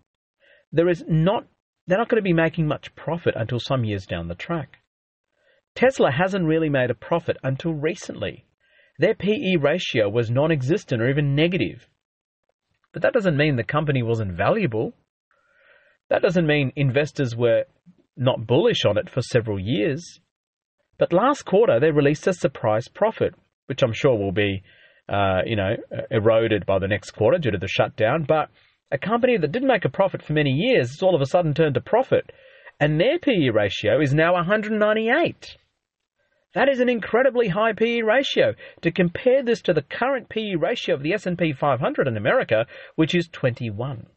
there 0.72 0.90
is 0.90 1.04
not 1.08 1.48
they're 1.88 1.98
not 1.98 2.10
going 2.10 2.22
to 2.22 2.24
be 2.24 2.34
making 2.34 2.68
much 2.68 2.96
profit 2.96 3.36
until 3.38 3.60
some 3.60 3.84
years 3.84 4.06
down 4.06 4.28
the 4.28 4.36
track. 4.36 4.80
Tesla 5.76 6.12
hasn't 6.12 6.46
really 6.46 6.70
made 6.70 6.90
a 6.90 6.96
profit 6.96 7.38
until 7.44 7.74
recently. 7.74 8.46
Their 8.98 9.14
PE 9.14 9.58
ratio 9.60 10.10
was 10.10 10.32
non 10.32 10.52
existent 10.52 11.02
or 11.02 11.10
even 11.10 11.36
negative. 11.36 11.88
But 12.94 13.02
that 13.02 13.14
doesn't 13.14 13.38
mean 13.38 13.56
the 13.56 13.64
company 13.64 14.02
wasn't 14.02 14.32
valuable. 14.32 14.94
That 16.10 16.22
doesn't 16.22 16.48
mean 16.48 16.72
investors 16.76 17.36
were 17.36 17.66
not 18.16 18.48
bullish 18.48 18.86
on 18.86 18.98
it 18.98 19.10
for 19.10 19.22
several 19.22 19.60
years. 19.60 20.20
But 20.98 21.14
last 21.14 21.44
quarter, 21.44 21.80
they 21.80 21.92
released 21.92 22.28
a 22.28 22.34
surprise 22.34 22.88
profit, 22.88 23.36
which 23.66 23.84
I'm 23.84 23.94
sure 23.94 24.18
will 24.18 24.32
be, 24.32 24.64
uh, 25.10 25.42
you 25.46 25.56
know, 25.56 25.76
eroded 26.10 26.66
by 26.66 26.80
the 26.80 26.88
next 26.88 27.12
quarter 27.12 27.38
due 27.38 27.52
to 27.52 27.58
the 27.58 27.68
shutdown. 27.68 28.24
But 28.24 28.50
a 28.92 28.98
company 28.98 29.38
that 29.38 29.52
didn't 29.52 29.68
make 29.68 29.86
a 29.86 29.90
profit 29.90 30.22
for 30.22 30.34
many 30.34 30.52
years 30.52 30.90
has 30.90 31.04
all 31.04 31.16
of 31.16 31.22
a 31.22 31.26
sudden 31.26 31.54
turned 31.54 31.76
a 31.76 31.82
profit, 31.82 32.32
and 32.80 33.00
their 33.00 33.20
PE 33.20 33.50
ratio 33.50 34.00
is 34.00 34.14
now 34.14 34.34
198. 34.34 35.58
That 36.54 36.70
is 36.70 36.80
an 36.80 36.88
incredibly 36.88 37.50
high 37.50 37.74
PE 37.74 38.02
ratio. 38.02 38.54
To 38.82 38.92
compare 38.92 39.44
this 39.44 39.62
to 39.64 39.74
the 39.74 39.82
current 39.82 40.30
PE 40.30 40.56
ratio 40.56 40.96
of 40.96 41.04
the 41.04 41.12
S&P 41.12 41.52
500 41.52 42.08
in 42.08 42.16
America, 42.16 42.66
which 42.96 43.14
is 43.14 43.28
21. 43.28 44.08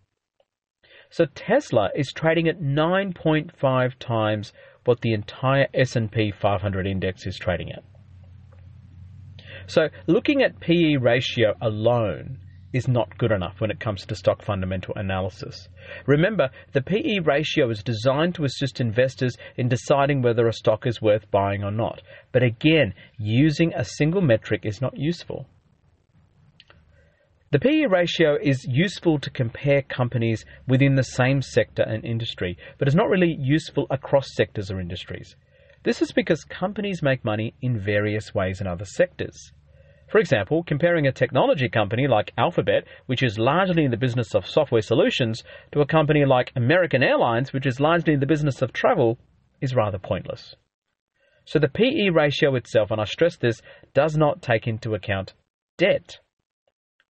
So 1.10 1.24
Tesla 1.24 1.90
is 1.96 2.12
trading 2.12 2.46
at 2.46 2.60
9.5 2.60 3.98
times 3.98 4.52
what 4.88 5.02
the 5.02 5.12
entire 5.12 5.68
S&P 5.74 6.32
500 6.32 6.86
index 6.86 7.26
is 7.26 7.36
trading 7.36 7.70
at. 7.70 7.84
So 9.66 9.88
looking 10.06 10.42
at 10.42 10.60
PE 10.60 10.96
ratio 10.98 11.52
alone 11.60 12.38
is 12.72 12.88
not 12.88 13.18
good 13.18 13.30
enough 13.30 13.60
when 13.60 13.70
it 13.70 13.80
comes 13.80 14.06
to 14.06 14.14
stock 14.14 14.42
fundamental 14.42 14.94
analysis. 14.96 15.68
Remember, 16.06 16.48
the 16.72 16.80
PE 16.80 17.18
ratio 17.22 17.68
is 17.68 17.82
designed 17.82 18.34
to 18.36 18.44
assist 18.44 18.80
investors 18.80 19.36
in 19.58 19.68
deciding 19.68 20.22
whether 20.22 20.48
a 20.48 20.54
stock 20.54 20.86
is 20.86 21.02
worth 21.02 21.30
buying 21.30 21.62
or 21.62 21.70
not. 21.70 22.00
But 22.32 22.42
again, 22.42 22.94
using 23.18 23.74
a 23.74 23.84
single 23.84 24.22
metric 24.22 24.62
is 24.64 24.80
not 24.80 24.96
useful. 24.96 25.46
The 27.50 27.58
PE 27.58 27.86
ratio 27.86 28.36
is 28.42 28.66
useful 28.68 29.18
to 29.20 29.30
compare 29.30 29.80
companies 29.80 30.44
within 30.66 30.96
the 30.96 31.02
same 31.02 31.40
sector 31.40 31.82
and 31.82 32.04
industry, 32.04 32.58
but 32.76 32.88
is 32.88 32.94
not 32.94 33.08
really 33.08 33.34
useful 33.40 33.86
across 33.88 34.34
sectors 34.34 34.70
or 34.70 34.78
industries. 34.78 35.34
This 35.82 36.02
is 36.02 36.12
because 36.12 36.44
companies 36.44 37.02
make 37.02 37.24
money 37.24 37.54
in 37.62 37.80
various 37.80 38.34
ways 38.34 38.60
in 38.60 38.66
other 38.66 38.84
sectors. 38.84 39.50
For 40.08 40.18
example, 40.18 40.62
comparing 40.62 41.06
a 41.06 41.12
technology 41.12 41.70
company 41.70 42.06
like 42.06 42.34
Alphabet, 42.36 42.84
which 43.06 43.22
is 43.22 43.38
largely 43.38 43.84
in 43.84 43.92
the 43.92 43.96
business 43.96 44.34
of 44.34 44.46
software 44.46 44.82
solutions, 44.82 45.42
to 45.72 45.80
a 45.80 45.86
company 45.86 46.26
like 46.26 46.52
American 46.54 47.02
Airlines, 47.02 47.54
which 47.54 47.64
is 47.64 47.80
largely 47.80 48.12
in 48.12 48.20
the 48.20 48.26
business 48.26 48.60
of 48.60 48.74
travel, 48.74 49.18
is 49.62 49.74
rather 49.74 49.98
pointless. 49.98 50.54
So 51.46 51.58
the 51.58 51.68
PE 51.68 52.10
ratio 52.12 52.56
itself, 52.56 52.90
and 52.90 53.00
I 53.00 53.04
stress 53.04 53.38
this, 53.38 53.62
does 53.94 54.18
not 54.18 54.42
take 54.42 54.66
into 54.66 54.94
account 54.94 55.32
debt. 55.78 56.18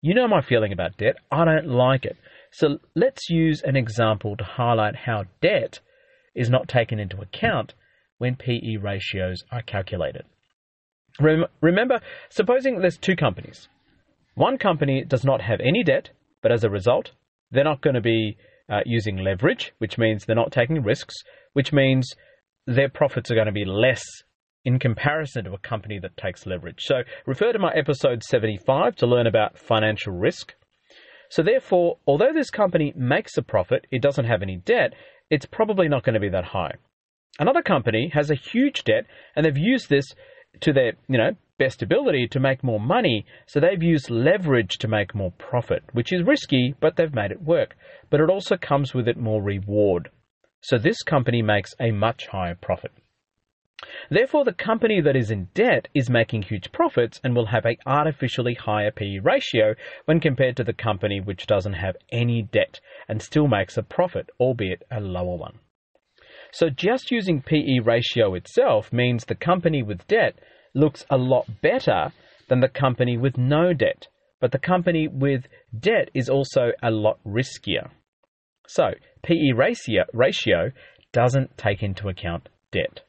You 0.02 0.16
know 0.16 0.28
my 0.28 0.42
feeling 0.42 0.74
about 0.74 0.98
debt. 0.98 1.18
I 1.32 1.46
don't 1.46 1.68
like 1.68 2.06
it. 2.06 2.18
So 2.52 2.80
let's 2.96 3.30
use 3.30 3.62
an 3.62 3.76
example 3.76 4.36
to 4.36 4.44
highlight 4.44 4.96
how 4.96 5.26
debt 5.42 5.80
is 6.36 6.50
not 6.50 6.68
taken 6.68 7.00
into 7.00 7.22
account 7.22 7.76
when 8.18 8.36
PE 8.36 8.78
ratios 8.82 9.44
are 9.52 9.62
calculated. 9.62 10.24
Rem- 11.20 11.46
remember, 11.62 12.00
supposing 12.30 12.80
there's 12.80 12.98
two 12.98 13.16
companies. 13.16 13.68
One 14.34 14.58
company 14.58 15.04
does 15.08 15.24
not 15.24 15.42
have 15.42 15.60
any 15.60 15.84
debt, 15.84 16.10
but 16.42 16.52
as 16.52 16.64
a 16.64 16.70
result, 16.70 17.12
they're 17.52 17.64
not 17.64 17.82
going 17.82 17.96
to 17.96 18.02
be 18.02 18.38
uh, 18.70 18.80
using 18.86 19.18
leverage, 19.18 19.74
which 19.78 19.98
means 19.98 20.26
they're 20.26 20.36
not 20.36 20.52
taking 20.52 20.82
risks, 20.82 21.16
which 21.54 21.72
means 21.72 22.10
their 22.66 22.90
profits 22.90 23.30
are 23.30 23.36
going 23.36 23.48
to 23.48 23.52
be 23.52 23.66
less 23.66 24.04
in 24.63 24.80
comparison 24.80 25.45
to 25.45 25.54
a 25.54 25.60
company 25.60 26.00
that 26.00 26.17
takes 26.17 26.45
leverage. 26.45 26.82
So 26.82 27.04
refer 27.26 27.52
to 27.52 27.60
my 27.60 27.74
episode 27.74 28.24
75 28.24 28.95
to 28.97 29.08
learn 29.08 29.28
about 29.28 29.58
financial 29.58 30.13
risk. 30.13 30.54
So 31.30 31.41
therefore, 31.41 31.97
although 32.06 32.34
this 32.34 32.50
company 32.50 32.93
makes 32.95 33.38
a 33.38 33.41
profit, 33.41 33.88
it 33.91 34.02
doesn't 34.02 34.26
have 34.26 34.41
any 34.41 34.58
debt, 34.58 34.93
it's 35.30 35.45
probably 35.45 35.88
not 35.88 36.04
going 36.04 36.13
to 36.13 36.19
be 36.19 36.30
that 36.30 36.45
high. 36.45 36.74
Another 37.39 37.62
company 37.62 38.12
has 38.13 38.30
a 38.30 38.36
huge 38.36 38.84
debt 38.84 39.06
and 39.36 39.45
they've 39.45 39.58
used 39.58 39.89
this 39.89 40.13
to 40.60 40.74
their, 40.74 40.93
you 41.08 41.17
know, 41.17 41.32
best 41.58 41.82
ability 41.82 42.28
to 42.28 42.39
make 42.39 42.63
more 42.63 42.80
money, 42.80 43.26
so 43.45 43.60
they've 43.60 43.84
used 43.84 44.10
leverage 44.10 44.78
to 44.80 44.88
make 44.88 45.13
more 45.13 45.32
profit, 45.38 45.84
which 45.93 46.12
is 46.12 46.24
risky, 46.24 46.76
but 46.80 46.95
they've 46.95 47.13
made 47.13 47.32
it 47.32 47.41
work. 47.41 47.76
But 48.10 48.19
it 48.19 48.30
also 48.30 48.58
comes 48.58 48.93
with 48.93 49.08
it 49.08 49.15
more 49.15 49.41
reward. 49.41 50.10
So 50.62 50.78
this 50.78 51.02
company 51.04 51.41
makes 51.41 51.71
a 51.80 51.91
much 51.91 52.28
higher 52.28 52.56
profit. 52.56 52.91
Therefore, 54.10 54.46
the 54.46 54.54
company 54.54 55.02
that 55.02 55.15
is 55.15 55.32
in 55.32 55.50
debt 55.54 55.88
is 55.94 56.10
making 56.10 56.44
huge 56.44 56.72
profits 56.72 57.20
and 57.24 57.36
will 57.36 57.48
have 57.48 57.65
a 57.65 57.78
artificially 57.86 58.54
higher 58.54 58.91
PE 58.91 59.20
ratio 59.24 59.74
when 60.06 60.20
compared 60.20 60.56
to 60.58 60.63
the 60.63 60.74
company 60.74 61.20
which 61.20 61.48
doesn't 61.48 61.74
have 61.74 61.98
any 62.12 62.44
debt 62.44 62.80
and 63.08 63.22
still 63.22 63.48
makes 63.48 63.78
a 63.78 63.84
profit, 63.84 64.30
albeit 64.39 64.84
a 64.91 65.00
lower 65.00 65.36
one. 65.36 65.60
So 66.52 66.70
just 66.70 67.12
using 67.12 67.41
PE 67.41 67.80
ratio 67.84 68.36
itself 68.36 68.91
means 68.91 69.26
the 69.26 69.36
company 69.36 69.82
with 69.82 70.08
debt 70.08 70.38
looks 70.74 71.06
a 71.10 71.17
lot 71.17 71.48
better 71.62 72.12
than 72.50 72.60
the 72.60 72.67
company 72.67 73.17
with 73.17 73.38
no 73.38 73.74
debt, 73.74 74.08
but 74.39 74.52
the 74.52 74.60
company 74.60 75.08
with 75.08 75.48
debt 75.78 76.10
is 76.13 76.30
also 76.30 76.72
a 76.84 76.91
lot 76.91 77.20
riskier. 77.26 77.89
So 78.67 78.91
PE 79.24 79.54
ratio, 79.56 80.04
ratio 80.13 80.72
doesn't 81.13 81.58
take 81.58 81.82
into 81.82 82.10
account 82.10 82.50
debt. 82.72 83.02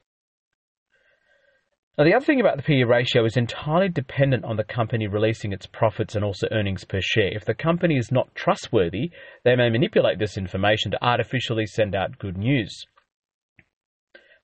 Now, 1.99 2.05
the 2.05 2.15
other 2.15 2.25
thing 2.25 2.41
about 2.41 2.57
the 2.57 2.63
PE 2.63 2.85
ratio 2.85 3.27
is 3.27 3.37
entirely 3.37 3.91
dependent 3.91 4.45
on 4.47 4.57
the 4.57 4.65
company 4.65 5.07
releasing 5.07 5.53
its 5.53 5.67
profits 5.67 6.15
and 6.15 6.25
also 6.25 6.49
earnings 6.51 6.85
per 6.85 7.03
share. 7.03 7.37
If 7.37 7.45
the 7.45 7.53
company 7.53 7.99
is 7.99 8.11
not 8.11 8.35
trustworthy, 8.35 9.11
they 9.45 9.57
may 9.57 9.69
manipulate 9.69 10.19
this 10.19 10.39
information 10.39 10.91
to 10.93 11.05
artificially 11.05 11.67
send 11.67 11.95
out 11.95 12.19
good 12.19 12.39
news. 12.39 12.87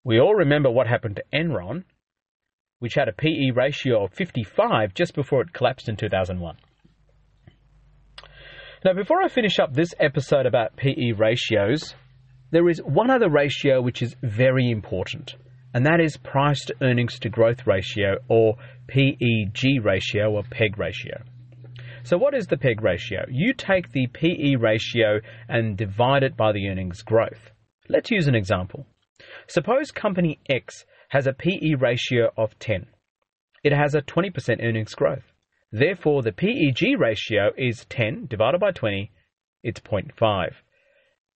We 0.05 0.21
all 0.21 0.35
remember 0.35 0.71
what 0.71 0.89
happened 0.89 1.17
to 1.17 1.25
Enron, 1.33 1.85
which 2.81 2.95
had 2.95 3.09
a 3.09 3.15
PE 3.15 3.53
ratio 3.55 4.05
of 4.05 4.13
55 4.13 4.93
just 4.93 5.15
before 5.15 5.41
it 5.41 5.55
collapsed 5.55 5.89
in 5.89 5.97
2001. 5.97 6.57
Now, 8.85 8.93
before 8.93 9.23
I 9.23 9.29
finish 9.29 9.59
up 9.59 9.73
this 9.73 9.95
episode 9.99 10.45
about 10.45 10.77
PE 10.77 11.13
ratios, 11.17 11.95
there 12.51 12.69
is 12.69 12.83
one 12.85 13.11
other 13.11 13.31
ratio 13.31 13.81
which 13.81 14.03
is 14.03 14.17
very 14.23 14.71
important 14.71 15.35
and 15.75 15.85
that 15.87 16.01
is 16.01 16.17
price 16.17 16.65
to 16.67 16.75
earnings 16.83 17.19
to 17.21 17.29
growth 17.29 17.67
ratio 17.67 18.17
or 18.29 18.57
PEG 18.87 19.85
ratio 19.85 20.33
or 20.33 20.43
PEG 20.45 20.79
ratio. 20.79 21.23
So, 22.05 22.17
what 22.17 22.35
is 22.35 22.47
the 22.47 22.57
PEG 22.57 22.83
ratio? 22.83 23.27
You 23.29 23.53
take 23.53 23.93
the 23.93 24.07
PE 24.07 24.57
ratio 24.57 25.21
and 25.49 25.77
divide 25.77 26.23
it 26.23 26.37
by 26.37 26.53
the 26.53 26.69
earnings 26.69 27.03
growth. 27.03 27.51
Let's 27.89 28.11
use 28.11 28.29
an 28.29 28.35
example. 28.35 28.87
Suppose 29.47 29.91
company 29.91 30.39
X 30.49 30.85
has 31.11 31.27
a 31.27 31.33
PE 31.33 31.75
ratio 31.79 32.31
of 32.37 32.59
10. 32.59 32.87
It 33.65 33.73
has 33.73 33.95
a 33.95 34.03
20% 34.03 34.63
earnings 34.63 34.95
growth. 34.95 35.33
Therefore, 35.73 36.23
the 36.23 36.33
PEG 36.33 36.99
ratio 36.99 37.51
is 37.57 37.85
10 37.87 38.27
divided 38.27 38.61
by 38.61 38.71
20, 38.71 39.11
it's 39.63 39.81
0.5. 39.81 40.53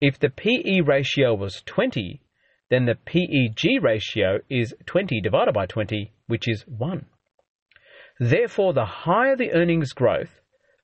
If 0.01 0.18
the 0.18 0.31
PE 0.31 0.81
ratio 0.81 1.35
was 1.35 1.62
20, 1.66 2.23
then 2.72 2.87
the 2.87 2.94
PEG 2.94 3.82
ratio 3.82 4.38
is 4.48 4.74
20 4.87 5.20
divided 5.20 5.52
by 5.52 5.66
20, 5.66 6.11
which 6.26 6.48
is 6.48 6.62
1. 6.66 7.04
Therefore, 8.18 8.72
the 8.72 8.87
higher 8.87 9.37
the 9.37 9.52
earnings 9.52 9.92
growth, 9.92 10.40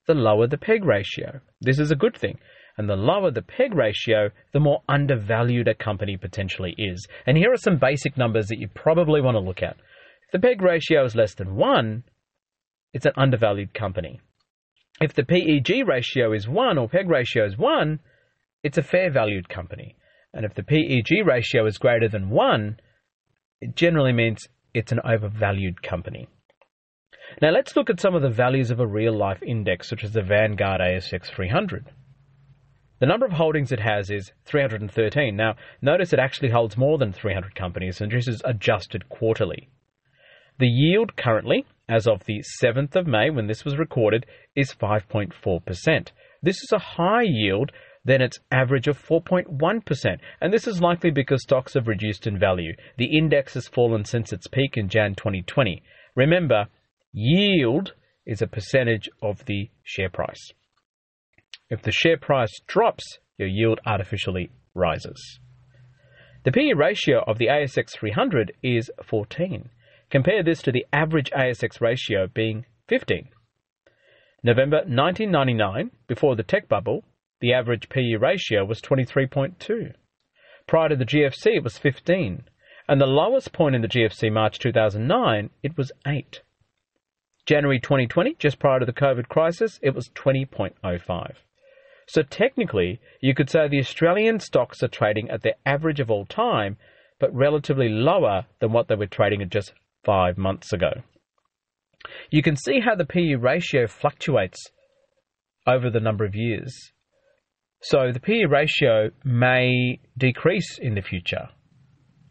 the 0.07 0.13
lower 0.13 0.47
the 0.47 0.59
PEG 0.59 0.85
ratio. 0.85 1.41
This 1.63 1.79
is 1.79 1.91
a 1.91 1.97
good 1.97 2.15
thing. 2.15 2.39
And 2.77 2.91
the 2.91 2.97
lower 2.97 3.31
the 3.31 3.41
PEG 3.41 3.75
ratio, 3.75 4.31
the 4.53 4.61
more 4.61 4.83
undervalued 4.87 5.67
a 5.67 5.75
company 5.75 6.19
potentially 6.19 6.75
is. 6.77 7.09
And 7.27 7.39
here 7.39 7.55
are 7.55 7.57
some 7.57 7.79
basic 7.79 8.19
numbers 8.19 8.49
that 8.49 8.59
you 8.59 8.69
probably 8.69 9.23
want 9.23 9.37
to 9.37 9.41
look 9.41 9.63
at. 9.63 9.79
If 10.27 10.33
the 10.33 10.47
PEG 10.47 10.61
ratio 10.61 11.07
is 11.07 11.17
less 11.17 11.33
than 11.35 11.57
1, 11.57 12.05
it's 12.93 13.07
an 13.07 13.13
undervalued 13.17 13.73
company. 13.73 14.21
If 15.01 15.15
the 15.15 15.25
PEG 15.25 15.89
ratio 15.89 16.35
is 16.35 16.47
1 16.47 16.77
or 16.77 16.87
PEG 16.87 17.09
ratio 17.09 17.47
is 17.47 17.57
1, 17.57 17.99
it's 18.63 18.77
a 18.77 18.83
fair 18.83 19.11
valued 19.11 19.49
company. 19.49 19.97
And 20.33 20.45
if 20.45 20.55
the 20.55 20.63
PEG 20.63 21.27
ratio 21.27 21.67
is 21.67 21.79
greater 21.79 22.09
than 22.09 22.31
1, 22.31 22.81
it 23.61 23.75
generally 23.75 24.13
means 24.13 24.49
it's 24.75 24.93
an 24.93 25.01
overvalued 25.05 25.83
company. 25.83 26.29
Now 27.43 27.51
let's 27.51 27.77
look 27.77 27.91
at 27.91 28.01
some 28.01 28.15
of 28.15 28.23
the 28.23 28.31
values 28.31 28.71
of 28.71 28.81
a 28.81 28.87
real 28.87 29.17
life 29.17 29.43
index, 29.43 29.89
such 29.89 30.05
as 30.05 30.13
the 30.13 30.23
Vanguard 30.23 30.81
ASX 30.81 31.27
300. 31.27 31.91
The 33.01 33.07
number 33.07 33.27
of 33.27 33.33
holdings 33.33 33.71
it 33.71 33.81
has 33.81 34.11
is 34.11 34.33
313. 34.47 35.37
Now, 35.37 35.55
notice 35.81 36.13
it 36.13 36.19
actually 36.19 36.51
holds 36.51 36.77
more 36.77 36.99
than 36.99 37.13
300 37.13 37.55
companies, 37.55 38.01
and 38.01 38.11
this 38.11 38.27
is 38.27 38.43
adjusted 38.45 39.09
quarterly. 39.09 39.69
The 40.59 40.67
yield 40.67 41.17
currently, 41.17 41.65
as 41.89 42.09
of 42.09 42.25
the 42.25 42.43
7th 42.63 42.97
of 42.97 43.07
May, 43.07 43.31
when 43.31 43.47
this 43.47 43.65
was 43.65 43.79
recorded, 43.79 44.27
is 44.57 44.75
5.4%. 44.75 46.09
This 46.43 46.57
is 46.57 46.73
a 46.73 46.79
high 46.79 47.23
yield 47.23 47.71
than 48.05 48.23
its 48.23 48.41
average 48.51 48.89
of 48.89 48.99
4.1%. 48.99 50.19
And 50.41 50.53
this 50.53 50.67
is 50.67 50.81
likely 50.81 51.11
because 51.11 51.43
stocks 51.43 51.75
have 51.75 51.89
reduced 51.89 52.27
in 52.27 52.39
value. 52.39 52.75
The 52.97 53.17
index 53.17 53.55
has 53.55 53.69
fallen 53.69 54.05
since 54.05 54.33
its 54.33 54.47
peak 54.47 54.77
in 54.77 54.89
Jan 54.89 55.15
2020. 55.15 55.83
Remember, 56.15 56.67
yield 57.13 57.93
is 58.27 58.43
a 58.43 58.47
percentage 58.47 59.09
of 59.23 59.45
the 59.47 59.71
share 59.83 60.11
price. 60.11 60.53
If 61.71 61.83
the 61.83 61.93
share 61.93 62.17
price 62.17 62.61
drops, 62.67 63.19
your 63.37 63.49
yield 63.49 63.81
artificially 63.87 64.51
rises. 64.75 65.41
The 66.45 66.53
PE 66.53 66.73
ratio 66.77 67.23
of 67.27 67.39
the 67.39 67.49
ASX 67.49 67.91
300 67.99 68.53
is 68.63 68.91
14. 69.05 69.69
Compare 70.11 70.43
this 70.43 70.63
to 70.63 70.73
the 70.73 70.87
average 70.93 71.31
ASX 71.31 71.81
ratio 71.81 72.27
being 72.27 72.65
15. 72.89 73.29
November 74.43 74.79
1999, 74.79 75.91
before 76.07 76.37
the 76.37 76.43
tech 76.43 76.69
bubble, 76.69 77.05
the 77.41 77.53
average 77.53 77.89
PE 77.89 78.17
ratio 78.21 78.65
was 78.65 78.81
23.2. 78.81 79.93
Prior 80.67 80.89
to 80.89 80.97
the 80.97 81.05
GFC, 81.05 81.57
it 81.57 81.65
was 81.65 81.79
15. 81.79 82.45
And 82.89 83.01
the 83.01 83.07
lowest 83.07 83.53
point 83.53 83.75
in 83.75 83.83
the 83.83 83.89
GFC, 83.89 84.33
March 84.33 84.59
2009, 84.59 85.51
it 85.63 85.77
was 85.77 85.93
8. 86.07 86.43
January 87.47 87.81
2020, 87.81 88.37
just 88.39 88.59
prior 88.59 88.79
to 88.79 88.87
the 88.87 88.93
COVID 88.93 89.29
crisis, 89.29 89.79
it 89.83 89.95
was 89.95 90.11
20.05. 90.11 91.37
So 92.07 92.23
technically, 92.23 93.01
you 93.21 93.35
could 93.35 93.51
say 93.51 93.69
the 93.69 93.79
Australian 93.79 94.41
stocks 94.41 94.83
are 94.83 94.89
trading 94.89 95.31
at 95.31 95.43
their 95.43 95.55
average 95.65 96.01
of 96.01 96.11
all 96.11 96.27
time, 96.27 96.77
but 97.19 97.35
relatively 97.35 97.89
lower 97.89 98.47
than 98.61 98.73
what 98.73 98.89
they 98.89 98.95
were 98.95 99.07
trading 99.07 99.43
at 99.43 99.51
just 99.51 99.73
five 100.05 100.39
months 100.39 100.73
ago. 100.73 101.03
You 102.31 102.43
can 102.43 102.57
see 102.57 102.81
how 102.81 102.95
the 102.95 103.05
PE 103.05 103.35
ratio 103.35 103.87
fluctuates 103.87 104.71
over 105.67 105.91
the 105.91 106.01
number 106.01 106.25
of 106.25 106.35
years. 106.35 106.93
So 107.81 108.11
the 108.13 108.21
PE 108.21 108.45
ratio 108.47 109.11
may 109.25 110.01
decrease 110.17 110.79
in 110.81 110.95
the 110.95 111.03
future. 111.03 111.49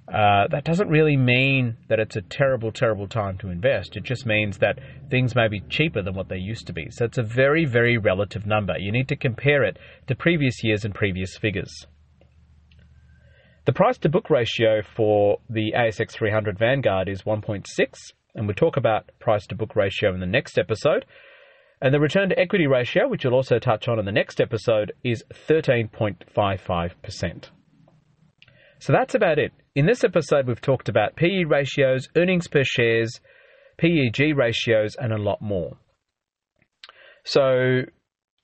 Uh, 0.07 0.47
that 0.49 0.63
doesn't 0.63 0.87
really 0.87 1.17
mean 1.17 1.75
that 1.89 1.99
it's 1.99 2.15
a 2.15 2.21
terrible, 2.21 2.71
terrible 2.71 3.07
time 3.07 3.37
to 3.37 3.49
invest. 3.49 3.97
It 3.97 4.03
just 4.03 4.25
means 4.25 4.57
that 4.59 4.79
things 5.09 5.35
may 5.35 5.49
be 5.49 5.59
cheaper 5.69 6.01
than 6.01 6.15
what 6.15 6.29
they 6.29 6.37
used 6.37 6.67
to 6.67 6.73
be. 6.73 6.87
So 6.91 7.05
it's 7.05 7.17
a 7.17 7.23
very, 7.23 7.65
very 7.65 7.97
relative 7.97 8.45
number. 8.45 8.77
You 8.77 8.91
need 8.91 9.09
to 9.09 9.17
compare 9.17 9.63
it 9.63 9.77
to 10.07 10.15
previous 10.15 10.63
years 10.63 10.85
and 10.85 10.95
previous 10.95 11.37
figures. 11.37 11.87
The 13.65 13.73
price 13.73 13.97
to 13.99 14.09
book 14.09 14.29
ratio 14.29 14.81
for 14.81 15.39
the 15.49 15.73
ASX 15.75 16.11
300 16.11 16.57
Vanguard 16.57 17.09
is 17.09 17.23
1.6, 17.23 17.65
and 18.33 18.47
we'll 18.47 18.55
talk 18.55 18.77
about 18.77 19.11
price 19.19 19.45
to 19.47 19.55
book 19.55 19.75
ratio 19.75 20.13
in 20.13 20.21
the 20.21 20.25
next 20.25 20.57
episode. 20.57 21.03
And 21.81 21.93
the 21.93 21.99
return 21.99 22.29
to 22.29 22.39
equity 22.39 22.65
ratio, 22.65 23.07
which 23.07 23.23
we'll 23.23 23.35
also 23.35 23.59
touch 23.59 23.87
on 23.87 23.99
in 23.99 24.05
the 24.05 24.11
next 24.11 24.41
episode, 24.41 24.93
is 25.03 25.23
13.55%. 25.31 27.49
So 28.79 28.93
that's 28.93 29.15
about 29.15 29.37
it. 29.37 29.51
In 29.75 29.85
this 29.85 30.03
episode, 30.03 30.47
we've 30.47 30.61
talked 30.61 30.89
about 30.89 31.15
PE 31.15 31.43
ratios, 31.47 32.07
earnings 32.15 32.47
per 32.47 32.63
shares, 32.63 33.19
PEG 33.77 34.35
ratios, 34.35 34.95
and 34.97 35.13
a 35.13 35.17
lot 35.17 35.41
more. 35.41 35.77
So 37.23 37.81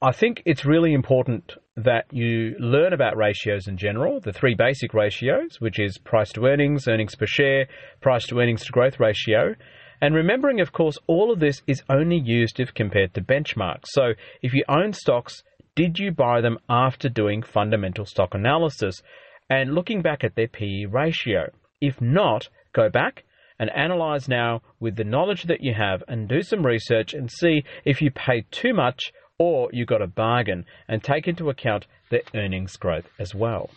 I 0.02 0.12
think 0.12 0.44
it's 0.46 0.66
really 0.66 0.94
important 0.94 1.54
that 1.76 2.06
you 2.12 2.56
learn 2.60 2.94
about 2.94 3.18
ratios 3.18 3.68
in 3.68 3.78
general, 3.78 4.20
the 4.20 4.34
three 4.34 4.54
basic 4.54 4.94
ratios, 4.94 5.60
which 5.60 5.80
is 5.80 5.98
price 5.98 6.32
to 6.34 6.46
earnings, 6.46 6.88
earnings 6.88 7.16
per 7.16 7.26
share, 7.26 7.68
price 8.02 8.28
to 8.28 8.40
earnings 8.40 8.64
to 8.66 8.72
growth 8.72 9.00
ratio. 9.00 9.56
And 10.02 10.14
remembering, 10.14 10.60
of 10.60 10.72
course, 10.72 10.98
all 11.08 11.32
of 11.32 11.40
this 11.40 11.62
is 11.68 11.84
only 11.90 12.18
used 12.18 12.60
if 12.60 12.74
compared 12.74 13.14
to 13.14 13.22
benchmarks. 13.22 13.86
So 13.86 14.14
if 14.42 14.54
you 14.54 14.64
own 14.68 14.94
stocks, 14.94 15.44
did 15.76 15.98
you 15.98 16.12
buy 16.12 16.42
them 16.42 16.60
after 16.70 17.10
doing 17.10 17.42
fundamental 17.42 18.06
stock 18.06 18.36
analysis 18.36 19.02
and 19.50 19.74
looking 19.74 20.02
back 20.02 20.24
at 20.24 20.36
their 20.36 20.48
PE 20.48 20.86
ratio? 20.86 21.52
If 21.82 22.00
not, 22.00 22.50
go 22.74 22.90
back 22.90 23.24
and 23.60 23.70
analyze 23.72 24.28
now 24.28 24.62
with 24.80 24.96
the 24.96 25.04
knowledge 25.04 25.44
that 25.44 25.62
you 25.62 25.74
have 25.74 26.04
and 26.08 26.28
do 26.28 26.42
some 26.42 26.66
research 26.66 27.14
and 27.14 27.32
see 27.32 27.64
if 27.86 28.02
you 28.02 28.12
paid 28.12 28.46
too 28.52 28.74
much 28.74 29.12
or 29.38 29.70
you 29.74 29.86
got 29.86 30.02
a 30.02 30.08
bargain 30.08 30.66
and 30.88 31.04
take 31.04 31.28
into 31.28 31.50
account 31.50 31.88
the 32.10 32.22
earnings 32.36 32.78
growth 32.78 33.10
as 33.20 33.34
well. 33.34 33.70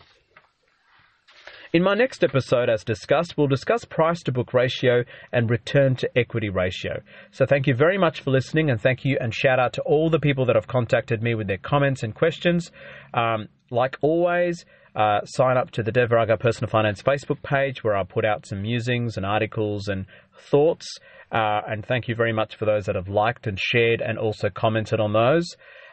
In 1.77 1.83
my 1.83 1.93
next 1.93 2.25
episode, 2.25 2.71
as 2.71 2.85
discussed, 2.85 3.37
we'll 3.37 3.49
discuss 3.49 3.85
price 3.85 4.23
to 4.23 4.33
book 4.33 4.55
ratio 4.55 5.05
and 5.31 5.51
return 5.51 5.95
to 5.97 6.09
equity 6.19 6.49
ratio. 6.49 7.03
So, 7.33 7.45
thank 7.45 7.67
you 7.67 7.75
very 7.75 7.99
much 7.99 8.23
for 8.23 8.31
listening, 8.31 8.71
and 8.71 8.81
thank 8.81 9.05
you 9.05 9.19
and 9.21 9.35
shout 9.35 9.59
out 9.59 9.75
to 9.75 9.83
all 9.83 10.09
the 10.09 10.19
people 10.19 10.47
that 10.47 10.57
have 10.57 10.69
contacted 10.69 11.23
me 11.23 11.35
with 11.35 11.49
their 11.49 11.59
comments 11.59 12.03
and 12.03 12.15
questions. 12.15 12.73
Um, 13.13 13.49
like 13.71 13.99
always, 14.01 14.65
uh, 14.95 15.21
sign 15.27 15.59
up 15.59 15.71
to 15.73 15.83
the 15.83 15.93
Dev 15.93 16.13
Raga 16.13 16.39
Personal 16.39 16.71
Finance 16.71 17.03
Facebook 17.03 17.43
page 17.43 17.85
where 17.85 17.95
I'll 17.95 18.07
put 18.07 18.25
out 18.25 18.47
some 18.47 18.63
musings 18.63 19.19
and 19.19 19.27
articles 19.27 19.89
and 19.89 20.07
thoughts. 20.51 20.87
Uh, 21.31 21.61
and 21.69 21.85
thank 21.85 22.09
you 22.09 22.15
very 22.15 22.33
much 22.33 22.57
for 22.57 22.65
those 22.65 22.87
that 22.87 22.95
have 22.95 23.09
liked 23.09 23.47
and 23.47 23.61
shared 23.61 24.01
and 24.01 24.19
also 24.19 24.49
commented 24.49 24.99
on 24.99 25.13
those. 25.13 25.45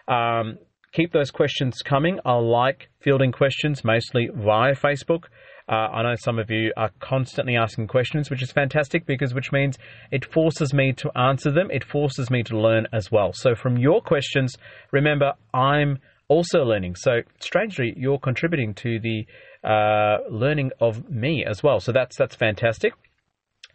Um, 0.07 0.59
keep 0.93 1.11
those 1.11 1.29
questions 1.29 1.81
coming. 1.84 2.19
I 2.23 2.36
like 2.36 2.88
fielding 3.01 3.34
questions 3.34 3.84
mostly 3.84 4.29
via 4.34 4.75
Facebook. 4.75 5.23
Uh, 5.70 5.88
I 5.93 6.03
know 6.03 6.16
some 6.16 6.39
of 6.39 6.51
you 6.51 6.74
are 6.76 6.91
constantly 6.99 7.55
asking 7.55 7.88
questions, 7.88 8.30
which 8.30 8.43
is 8.43 8.51
fantastic 8.51 9.05
because 9.05 9.34
which 9.34 9.51
means 9.51 9.78
it 10.11 10.26
forces 10.26 10.74
me 10.74 10.93
to 10.93 11.18
answer 11.18 11.51
them. 11.51 11.72
It 11.72 11.84
forces 11.84 12.30
me 12.30 12.43
to 12.43 12.59
learn 12.59 12.88
as 12.91 13.11
well. 13.11 13.32
So 13.34 13.55
from 13.55 13.78
your 13.78 14.01
questions, 14.01 14.55
remember 14.91 15.34
I'm 15.53 15.99
also 16.28 16.64
learning. 16.64 16.95
So 16.95 17.22
strangely, 17.39 17.93
you're 17.95 18.20
contributing 18.20 18.74
to 18.76 18.99
the 18.99 19.26
uh, 19.68 20.30
learning 20.30 20.72
of 20.82 21.09
me 21.09 21.45
as 21.45 21.64
well. 21.64 21.80
So 21.80 21.91
that's 21.91 22.18
that's 22.18 22.36
fantastic. 22.36 22.93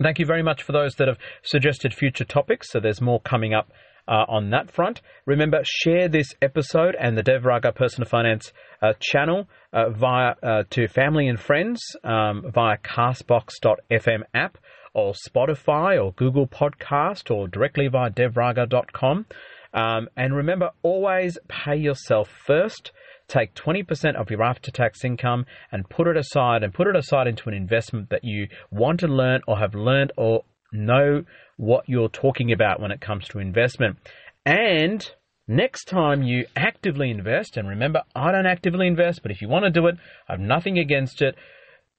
Thank 0.00 0.18
you 0.18 0.26
very 0.26 0.42
much 0.42 0.62
for 0.62 0.72
those 0.72 0.94
that 0.96 1.08
have 1.08 1.18
suggested 1.42 1.92
future 1.92 2.24
topics. 2.24 2.70
So 2.70 2.80
there's 2.80 3.00
more 3.00 3.20
coming 3.20 3.54
up 3.54 3.72
uh, 4.08 4.24
on 4.28 4.50
that 4.50 4.70
front. 4.70 5.00
Remember, 5.26 5.60
share 5.64 6.08
this 6.08 6.34
episode 6.40 6.96
and 6.98 7.16
the 7.16 7.22
Devraga 7.22 7.74
Personal 7.74 8.08
Finance 8.08 8.52
uh, 8.82 8.94
channel 8.98 9.48
uh, 9.72 9.90
via 9.90 10.34
uh, 10.42 10.62
to 10.70 10.88
family 10.88 11.28
and 11.28 11.38
friends 11.38 11.80
um, 12.02 12.44
via 12.52 12.78
Castbox.fm 12.78 14.22
app 14.34 14.58
or 14.94 15.12
Spotify 15.28 16.02
or 16.02 16.12
Google 16.14 16.46
Podcast 16.46 17.30
or 17.30 17.46
directly 17.46 17.88
via 17.88 18.10
devraga.com. 18.10 19.26
Um, 19.74 20.08
and 20.16 20.34
remember, 20.34 20.70
always 20.82 21.38
pay 21.48 21.76
yourself 21.76 22.28
first. 22.46 22.92
Take 23.28 23.54
20% 23.54 24.16
of 24.18 24.30
your 24.30 24.42
after 24.42 24.70
tax 24.70 25.04
income 25.04 25.44
and 25.70 25.88
put 25.90 26.06
it 26.06 26.16
aside 26.16 26.62
and 26.62 26.72
put 26.72 26.86
it 26.86 26.96
aside 26.96 27.26
into 27.26 27.50
an 27.50 27.54
investment 27.54 28.08
that 28.08 28.24
you 28.24 28.48
want 28.70 29.00
to 29.00 29.06
learn 29.06 29.42
or 29.46 29.58
have 29.58 29.74
learned 29.74 30.12
or 30.16 30.44
know 30.72 31.24
what 31.56 31.88
you're 31.88 32.08
talking 32.08 32.52
about 32.52 32.80
when 32.80 32.90
it 32.90 33.00
comes 33.00 33.26
to 33.28 33.38
investment. 33.38 33.96
And 34.44 35.04
next 35.46 35.84
time 35.84 36.22
you 36.22 36.46
actively 36.56 37.10
invest, 37.10 37.56
and 37.56 37.68
remember, 37.68 38.02
I 38.14 38.32
don't 38.32 38.46
actively 38.46 38.86
invest, 38.86 39.22
but 39.22 39.30
if 39.30 39.42
you 39.42 39.48
want 39.48 39.64
to 39.64 39.70
do 39.70 39.86
it, 39.86 39.96
I 40.28 40.32
have 40.32 40.40
nothing 40.40 40.78
against 40.78 41.22
it. 41.22 41.34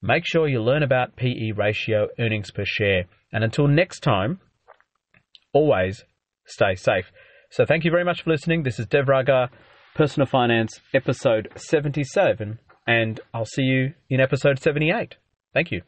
Make 0.01 0.23
sure 0.25 0.47
you 0.47 0.61
learn 0.61 0.83
about 0.83 1.15
PE 1.15 1.51
ratio, 1.55 2.07
earnings 2.17 2.51
per 2.51 2.63
share. 2.65 3.05
And 3.31 3.43
until 3.43 3.67
next 3.67 3.99
time, 3.99 4.39
always 5.53 6.03
stay 6.45 6.75
safe. 6.75 7.11
So 7.51 7.65
thank 7.65 7.83
you 7.83 7.91
very 7.91 8.05
much 8.05 8.23
for 8.23 8.29
listening. 8.29 8.63
This 8.63 8.79
is 8.79 8.85
Dev 8.85 9.07
Raga, 9.07 9.49
Personal 9.95 10.27
Finance, 10.27 10.79
episode 10.93 11.49
77, 11.55 12.59
and 12.87 13.19
I'll 13.33 13.45
see 13.45 13.63
you 13.63 13.93
in 14.09 14.19
episode 14.19 14.59
78. 14.59 15.15
Thank 15.53 15.71
you. 15.71 15.81